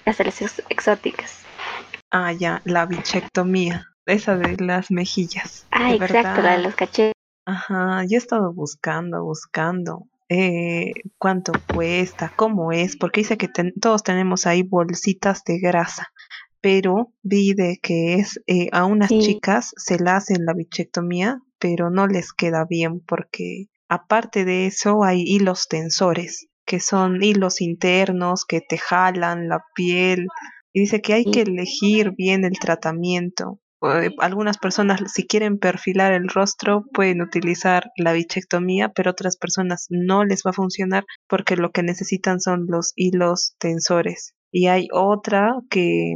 hasta 0.05 0.23
las 0.23 0.41
exóticas. 0.69 1.39
Ah, 2.11 2.33
ya, 2.33 2.61
la 2.65 2.85
bichectomía, 2.85 3.87
esa 4.05 4.35
de 4.35 4.57
las 4.63 4.91
mejillas. 4.91 5.65
Ah, 5.71 5.93
exacto, 5.93 6.41
la 6.41 6.57
de 6.57 6.63
los 6.63 6.75
cachetes. 6.75 7.13
Ajá, 7.45 8.03
yo 8.07 8.15
he 8.15 8.17
estado 8.17 8.53
buscando, 8.53 9.23
buscando. 9.23 10.07
Eh, 10.33 10.93
cuánto 11.19 11.63
cuesta, 11.67 12.33
cómo 12.35 12.71
es, 12.71 12.97
porque 12.97 13.21
dice 13.21 13.37
que 13.37 13.49
todos 13.79 14.01
tenemos 14.01 14.47
ahí 14.47 14.63
bolsitas 14.63 15.43
de 15.43 15.59
grasa, 15.59 16.07
pero 16.59 17.13
vi 17.21 17.53
de 17.53 17.77
que 17.81 18.15
es 18.15 18.39
eh, 18.47 18.69
a 18.71 18.85
unas 18.85 19.09
chicas 19.09 19.73
se 19.77 19.99
la 19.99 20.15
hacen 20.15 20.45
la 20.45 20.53
bichectomía, 20.53 21.39
pero 21.59 21.89
no 21.91 22.07
les 22.07 22.33
queda 22.33 22.65
bien 22.65 22.99
porque 22.99 23.67
Aparte 23.93 24.43
de 24.43 24.65
eso, 24.65 25.03
hay 25.03 25.21
hilos 25.21 25.67
tensores, 25.67 26.47
que 26.65 26.79
son 26.79 27.21
hilos 27.21 27.61
internos 27.61 28.43
que 28.43 28.59
te 28.59 28.79
jalan 28.79 29.49
la 29.49 29.63
piel. 29.75 30.29
Y 30.73 30.79
dice 30.79 30.99
que 30.99 31.13
hay 31.13 31.25
que 31.25 31.41
elegir 31.41 32.09
bien 32.17 32.43
el 32.43 32.57
tratamiento. 32.57 33.59
Eh, 33.83 34.11
algunas 34.19 34.57
personas, 34.57 35.01
si 35.13 35.27
quieren 35.27 35.59
perfilar 35.59 36.13
el 36.13 36.29
rostro, 36.29 36.85
pueden 36.93 37.21
utilizar 37.21 37.91
la 37.97 38.13
bichectomía, 38.13 38.89
pero 38.89 39.11
otras 39.11 39.37
personas 39.37 39.87
no 39.89 40.23
les 40.23 40.43
va 40.45 40.51
a 40.51 40.53
funcionar 40.53 41.05
porque 41.27 41.57
lo 41.57 41.71
que 41.71 41.83
necesitan 41.83 42.39
son 42.39 42.65
los 42.67 42.93
hilos 42.95 43.55
tensores. 43.59 44.33
Y 44.51 44.67
hay 44.67 44.87
otra 44.91 45.55
que 45.69 46.15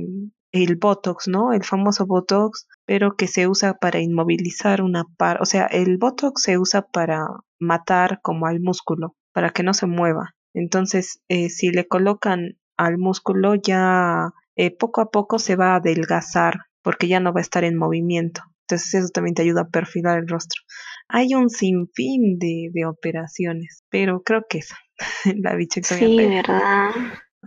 el 0.52 0.76
Botox, 0.78 1.28
¿no? 1.28 1.52
El 1.54 1.64
famoso 1.64 2.06
Botox, 2.06 2.68
pero 2.86 3.16
que 3.16 3.28
se 3.28 3.48
usa 3.48 3.74
para 3.74 4.00
inmovilizar 4.00 4.82
una 4.82 5.04
par, 5.18 5.42
o 5.42 5.46
sea, 5.46 5.66
el 5.66 5.98
Botox 5.98 6.44
se 6.44 6.58
usa 6.58 6.84
para 6.84 7.28
matar 7.60 8.20
como 8.22 8.48
al 8.48 8.60
músculo 8.62 9.16
para 9.34 9.52
que 9.52 9.64
no 9.64 9.74
se 9.74 9.88
mueva. 9.88 10.36
Entonces, 10.54 11.22
eh, 11.28 11.50
si 11.50 11.70
le 11.70 11.88
colocan 11.88 12.58
al 12.78 12.98
músculo 12.98 13.56
ya 13.56 14.32
eh, 14.56 14.76
poco 14.76 15.02
a 15.02 15.12
poco 15.12 15.38
se 15.38 15.56
va 15.56 15.74
a 15.74 15.76
adelgazar 15.76 16.67
porque 16.88 17.10
ya 17.10 17.20
no 17.20 17.34
va 17.34 17.42
a 17.42 17.42
estar 17.42 17.66
en 17.66 17.76
movimiento. 17.76 18.44
Entonces 18.62 18.94
eso 18.94 19.10
también 19.10 19.36
te 19.36 19.42
ayuda 19.42 19.64
a 19.64 19.68
perfilar 19.68 20.20
el 20.20 20.28
rostro. 20.30 20.62
Hay 21.10 21.36
un 21.36 21.50
sinfín 21.50 22.40
de, 22.40 22.70
de 22.72 22.86
operaciones, 22.86 23.84
pero 23.90 24.24
creo 24.24 24.46
que 24.50 24.60
esa, 24.60 24.78
la 25.36 25.56
bichectomía. 25.56 26.08
Sí, 26.08 26.16
¿verdad? 26.16 26.92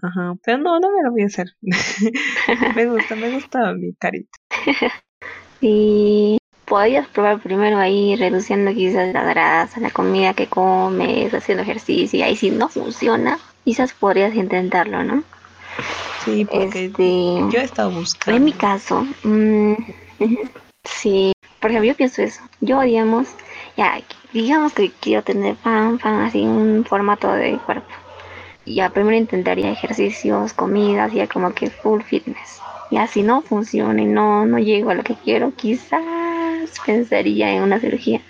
Ajá, 0.02 0.34
pero 0.44 0.58
no, 0.58 0.78
no 0.78 0.88
me 0.94 1.02
lo 1.02 1.10
voy 1.12 1.22
a 1.22 1.26
hacer. 1.26 1.46
me 2.76 2.84
gusta, 2.84 3.16
me 3.16 3.30
gusta 3.32 3.72
mi 3.72 3.94
carita. 3.94 4.28
Y 5.62 6.36
podrías 6.66 7.08
probar 7.08 7.40
primero 7.40 7.78
ahí 7.78 8.16
reduciendo 8.16 8.74
quizás 8.74 9.14
la 9.14 9.24
grasa, 9.24 9.80
la 9.80 9.90
comida 9.90 10.34
que 10.34 10.48
comes, 10.48 11.32
haciendo 11.32 11.62
ejercicio, 11.62 12.18
y 12.18 12.22
ahí 12.22 12.36
si 12.36 12.50
no 12.50 12.68
funciona, 12.68 13.38
quizás 13.64 13.94
podrías 13.94 14.34
intentarlo, 14.34 15.02
¿no? 15.02 15.24
Sí, 16.24 16.44
porque 16.44 16.86
este, 16.86 17.02
yo 17.02 17.60
he 17.60 17.64
estado 17.64 17.90
buscando. 17.90 18.36
En 18.36 18.44
mi 18.44 18.52
caso, 18.52 19.06
mmm, 19.22 19.74
sí, 20.84 21.32
por 21.60 21.70
ejemplo, 21.70 21.88
yo 21.88 21.96
pienso 21.96 22.22
eso. 22.22 22.40
Yo, 22.60 22.80
digamos, 22.80 23.28
ya, 23.76 24.00
digamos 24.32 24.72
que 24.72 24.90
quiero 25.00 25.22
tener 25.22 25.56
fan, 25.56 25.98
fan, 25.98 26.22
así, 26.22 26.42
un 26.42 26.84
formato 26.84 27.32
de 27.32 27.58
cuerpo. 27.58 27.88
Ya 28.66 28.90
primero 28.90 29.16
intentaría 29.16 29.70
ejercicios, 29.70 30.52
comidas, 30.52 31.12
ya 31.12 31.26
como 31.26 31.52
que 31.52 31.70
full 31.70 32.02
fitness. 32.02 32.60
Ya 32.90 33.06
si 33.06 33.22
no 33.22 33.40
funciona 33.40 34.02
y 34.02 34.06
no, 34.06 34.46
no 34.46 34.58
llego 34.58 34.90
a 34.90 34.94
lo 34.94 35.02
que 35.02 35.14
quiero, 35.14 35.52
quizás 35.54 36.02
pensaría 36.84 37.52
en 37.52 37.62
una 37.62 37.80
cirugía. 37.80 38.20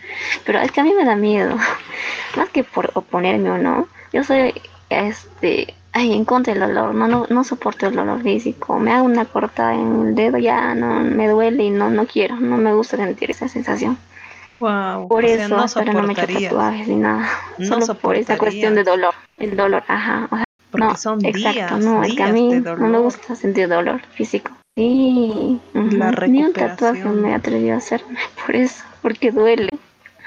Pero 0.44 0.60
es 0.60 0.70
que 0.70 0.80
a 0.80 0.84
mí 0.84 0.92
me 0.94 1.04
da 1.04 1.16
miedo. 1.16 1.56
Más 2.36 2.48
que 2.50 2.64
por 2.64 2.90
oponerme 2.94 3.50
o 3.50 3.58
no. 3.58 3.88
Yo 4.12 4.24
soy 4.24 4.54
este 4.88 5.74
ay, 5.92 6.12
en 6.12 6.24
contra 6.24 6.54
del 6.54 6.62
dolor, 6.62 6.94
no, 6.94 7.08
no, 7.08 7.26
no 7.28 7.44
soporto 7.44 7.86
el 7.86 7.96
dolor 7.96 8.22
físico, 8.22 8.78
me 8.78 8.92
hago 8.92 9.06
una 9.06 9.24
corta 9.24 9.74
en 9.74 10.08
el 10.08 10.14
dedo, 10.14 10.38
ya 10.38 10.74
no 10.74 11.00
me 11.00 11.28
duele 11.28 11.64
y 11.64 11.70
no, 11.70 11.90
no 11.90 12.06
quiero, 12.06 12.36
no 12.36 12.56
me 12.56 12.72
gusta 12.72 12.96
sentir 12.96 13.30
esa 13.30 13.48
sensación. 13.48 13.98
Wow, 14.60 15.08
por 15.08 15.24
eso, 15.24 15.56
no 15.56 15.64
pero 15.74 15.92
no 15.94 16.02
me 16.02 16.12
echo 16.12 16.26
tatuajes 16.26 16.86
ni 16.86 16.96
nada, 16.96 17.28
no 17.58 17.80
solo 17.80 17.98
por 17.98 18.14
esa 18.14 18.36
cuestión 18.36 18.74
de 18.74 18.84
dolor, 18.84 19.14
el 19.38 19.56
dolor, 19.56 19.82
ajá, 19.88 20.28
Porque 20.70 20.86
no, 20.86 20.96
son 20.96 21.24
exacto, 21.24 21.78
no, 21.78 22.04
es 22.04 22.14
que 22.14 22.22
a 22.22 22.32
mí 22.32 22.50
no 22.50 22.88
me 22.88 22.98
gusta 22.98 23.34
sentir 23.34 23.68
dolor 23.68 24.00
físico. 24.12 24.52
Sí, 24.76 25.60
la 25.74 26.10
recuperación. 26.12 26.32
ni 26.32 26.44
un 26.44 26.52
tatuaje 26.52 27.04
me 27.04 27.34
atreví 27.34 27.70
a 27.70 27.76
hacerme 27.76 28.18
por 28.46 28.54
eso, 28.54 28.84
porque 29.02 29.30
duele. 29.30 29.70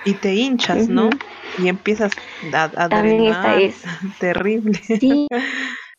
Y 0.05 0.13
te 0.15 0.33
hinchas, 0.33 0.89
¿no? 0.89 1.09
Y 1.57 1.67
empiezas 1.67 2.11
a, 2.51 2.63
a 2.63 2.89
También 2.89 3.25
esta 3.25 3.55
es. 3.55 3.83
Terrible. 4.19 4.79
Sí, 4.83 5.27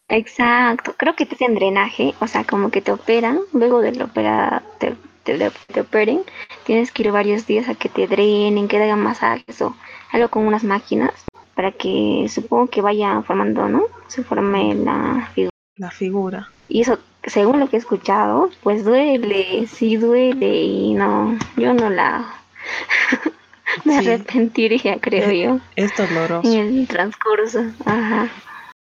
exacto. 0.09 0.95
Creo 0.97 1.15
que 1.15 1.27
te 1.27 1.35
hacen 1.35 1.55
drenaje, 1.55 2.15
o 2.21 2.27
sea, 2.27 2.45
como 2.45 2.71
que 2.71 2.81
te 2.81 2.93
operan, 2.93 3.41
luego 3.53 3.81
de 3.81 3.93
la 3.93 4.05
opera, 4.05 4.63
te, 4.79 4.95
te, 5.25 5.81
operen, 5.81 6.23
tienes 6.65 6.93
que 6.93 7.03
ir 7.03 7.13
varios 7.13 7.47
días 7.47 7.69
a 7.69 7.75
que 7.75 7.89
te 7.89 8.07
drenen, 8.07 8.69
que 8.69 8.77
te 8.77 8.85
hagan 8.85 9.03
masajes 9.03 9.61
o 9.63 9.75
algo 10.13 10.29
con 10.29 10.47
unas 10.47 10.65
máquinas 10.65 11.13
para 11.55 11.73
que 11.73 12.27
supongo 12.29 12.67
que 12.69 12.83
vaya 12.83 13.23
formando, 13.23 13.69
¿no? 13.69 13.85
Se 14.09 14.23
forme 14.23 14.75
la 14.75 15.31
figura. 15.35 15.51
La 15.77 15.91
figura. 15.91 16.49
Y 16.69 16.83
eso, 16.83 16.99
según 17.25 17.61
lo 17.61 17.69
que 17.69 17.77
he 17.77 17.79
escuchado, 17.79 18.51
pues 18.63 18.85
duele, 18.85 19.67
sí 19.67 19.97
duele 19.97 20.63
y 20.63 20.95
no, 20.95 21.39
yo 21.57 21.75
no 21.75 21.91
la 21.91 22.35
me 23.85 23.99
arrepentiría, 23.99 24.99
creo 25.01 25.31
yo. 25.31 25.61
Es 25.77 25.95
doloroso. 25.97 26.53
En 26.53 26.79
el 26.79 26.89
transcurso, 26.89 27.61
ajá. 27.85 28.31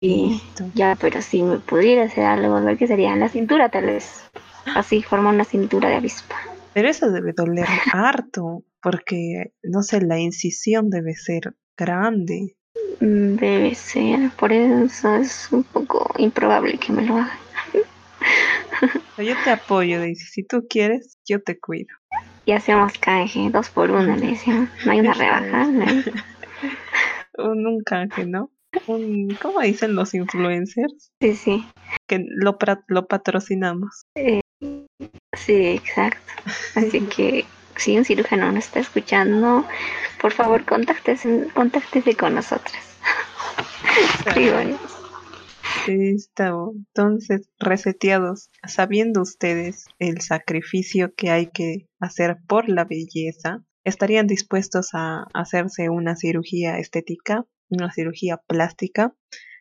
Y 0.00 0.40
ya, 0.74 0.96
pero 0.98 1.20
si 1.20 1.42
me 1.42 1.58
pudiera 1.58 2.04
hacer 2.04 2.24
algo, 2.24 2.58
lo 2.58 2.76
que 2.76 2.86
sería 2.86 3.12
en 3.12 3.20
la 3.20 3.28
cintura, 3.28 3.68
tal 3.68 3.86
vez. 3.86 4.30
Así, 4.74 5.02
forma 5.02 5.30
una 5.30 5.44
cintura 5.44 5.90
de 5.90 5.96
avispa. 5.96 6.36
Pero 6.72 6.88
eso 6.88 7.10
debe 7.10 7.32
doler 7.32 7.66
harto, 7.92 8.64
porque, 8.82 9.52
no 9.62 9.82
sé, 9.82 10.00
la 10.00 10.18
incisión 10.18 10.88
debe 10.88 11.14
ser 11.14 11.54
grande. 11.76 12.56
Mm, 13.00 13.36
debe 13.36 13.74
ser, 13.74 14.30
por 14.38 14.52
eso 14.52 15.16
es 15.16 15.48
un 15.52 15.64
poco 15.64 16.10
improbable 16.16 16.78
que 16.78 16.92
me 16.92 17.02
lo 17.02 17.16
haga. 17.18 17.38
Yo 19.18 19.34
te 19.44 19.50
apoyo, 19.50 19.98
Daisy. 19.98 20.24
Si 20.24 20.44
tú 20.44 20.66
quieres, 20.68 21.18
yo 21.26 21.42
te 21.42 21.58
cuido 21.58 21.99
y 22.50 22.52
hacemos 22.52 22.98
canje, 22.98 23.48
dos 23.50 23.70
por 23.70 23.92
uno, 23.92 24.16
le 24.16 24.26
decíamos. 24.26 24.68
No 24.84 24.90
hay 24.90 24.98
una 24.98 25.14
rebaja. 25.14 25.68
un, 27.38 27.80
canje, 27.86 28.26
¿no? 28.26 28.50
Un, 28.88 29.38
¿Cómo 29.40 29.60
dicen 29.60 29.94
los 29.94 30.14
influencers? 30.14 31.12
Sí, 31.20 31.36
sí. 31.36 31.64
Que 32.08 32.24
lo, 32.28 32.58
lo 32.88 33.06
patrocinamos. 33.06 34.02
Eh, 34.16 34.40
sí, 35.36 35.66
exacto. 35.68 36.32
Así 36.74 37.00
que 37.16 37.44
si 37.76 37.96
un 37.96 38.04
cirujano 38.04 38.50
nos 38.50 38.64
está 38.64 38.80
escuchando, 38.80 39.64
por 40.20 40.32
favor, 40.32 40.64
contáctese, 40.64 41.46
contáctese 41.54 42.16
con 42.16 42.34
nosotros. 42.34 42.74
Listo. 45.86 46.72
Entonces, 46.76 47.48
reseteados, 47.58 48.50
sabiendo 48.66 49.22
ustedes 49.22 49.86
el 49.98 50.20
sacrificio 50.20 51.14
que 51.14 51.30
hay 51.30 51.46
que 51.46 51.88
hacer 51.98 52.38
por 52.46 52.68
la 52.68 52.84
belleza, 52.84 53.64
¿estarían 53.84 54.26
dispuestos 54.26 54.90
a 54.92 55.26
hacerse 55.34 55.88
una 55.88 56.16
cirugía 56.16 56.78
estética, 56.78 57.46
una 57.68 57.92
cirugía 57.92 58.38
plástica? 58.46 59.14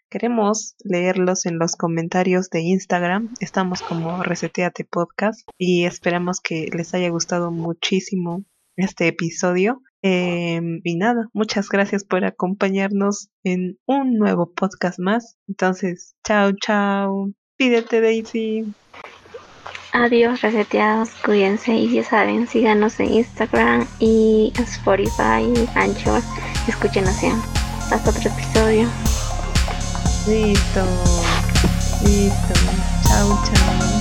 Queremos 0.10 0.76
leerlos 0.84 1.46
en 1.46 1.60
los 1.60 1.76
comentarios 1.76 2.50
de 2.50 2.62
Instagram. 2.62 3.34
Estamos 3.40 3.84
como 3.84 4.24
Reseteate 4.24 4.84
Podcast 4.84 5.48
y 5.58 5.86
esperamos 5.86 6.42
que 6.42 6.68
les 6.74 6.96
haya 6.96 7.10
gustado 7.10 7.52
muchísimo 7.52 8.44
este 8.76 9.08
episodio. 9.08 9.84
Em, 10.02 10.82
y 10.84 10.96
nada, 10.96 11.28
muchas 11.34 11.70
gracias 11.70 12.04
por 12.04 12.24
acompañarnos 12.24 13.30
en 13.44 13.78
un 13.86 14.16
nuevo 14.16 14.52
podcast 14.54 15.00
más. 15.00 15.36
Entonces, 15.48 16.16
chao, 16.26 16.52
chao. 16.54 17.32
Pídete, 17.58 18.00
Daisy. 18.00 18.66
Adiós, 19.92 20.42
reseteados, 20.42 21.10
cuídense 21.26 21.74
y 21.74 21.92
ya 21.92 22.04
saben, 22.04 22.48
síganos 22.48 23.00
en 23.00 23.14
Instagram 23.14 23.88
y 24.00 24.54
Spotify, 24.56 25.52
Anchor. 25.76 26.22
Escúchenos 26.68 27.20
ya. 27.22 27.34
Hasta 27.92 28.12
otro 28.12 28.30
episodio. 28.30 28.88
Listo. 30.28 30.86
Listo. 32.06 32.54
Chao, 33.08 33.40
chao. 33.46 33.99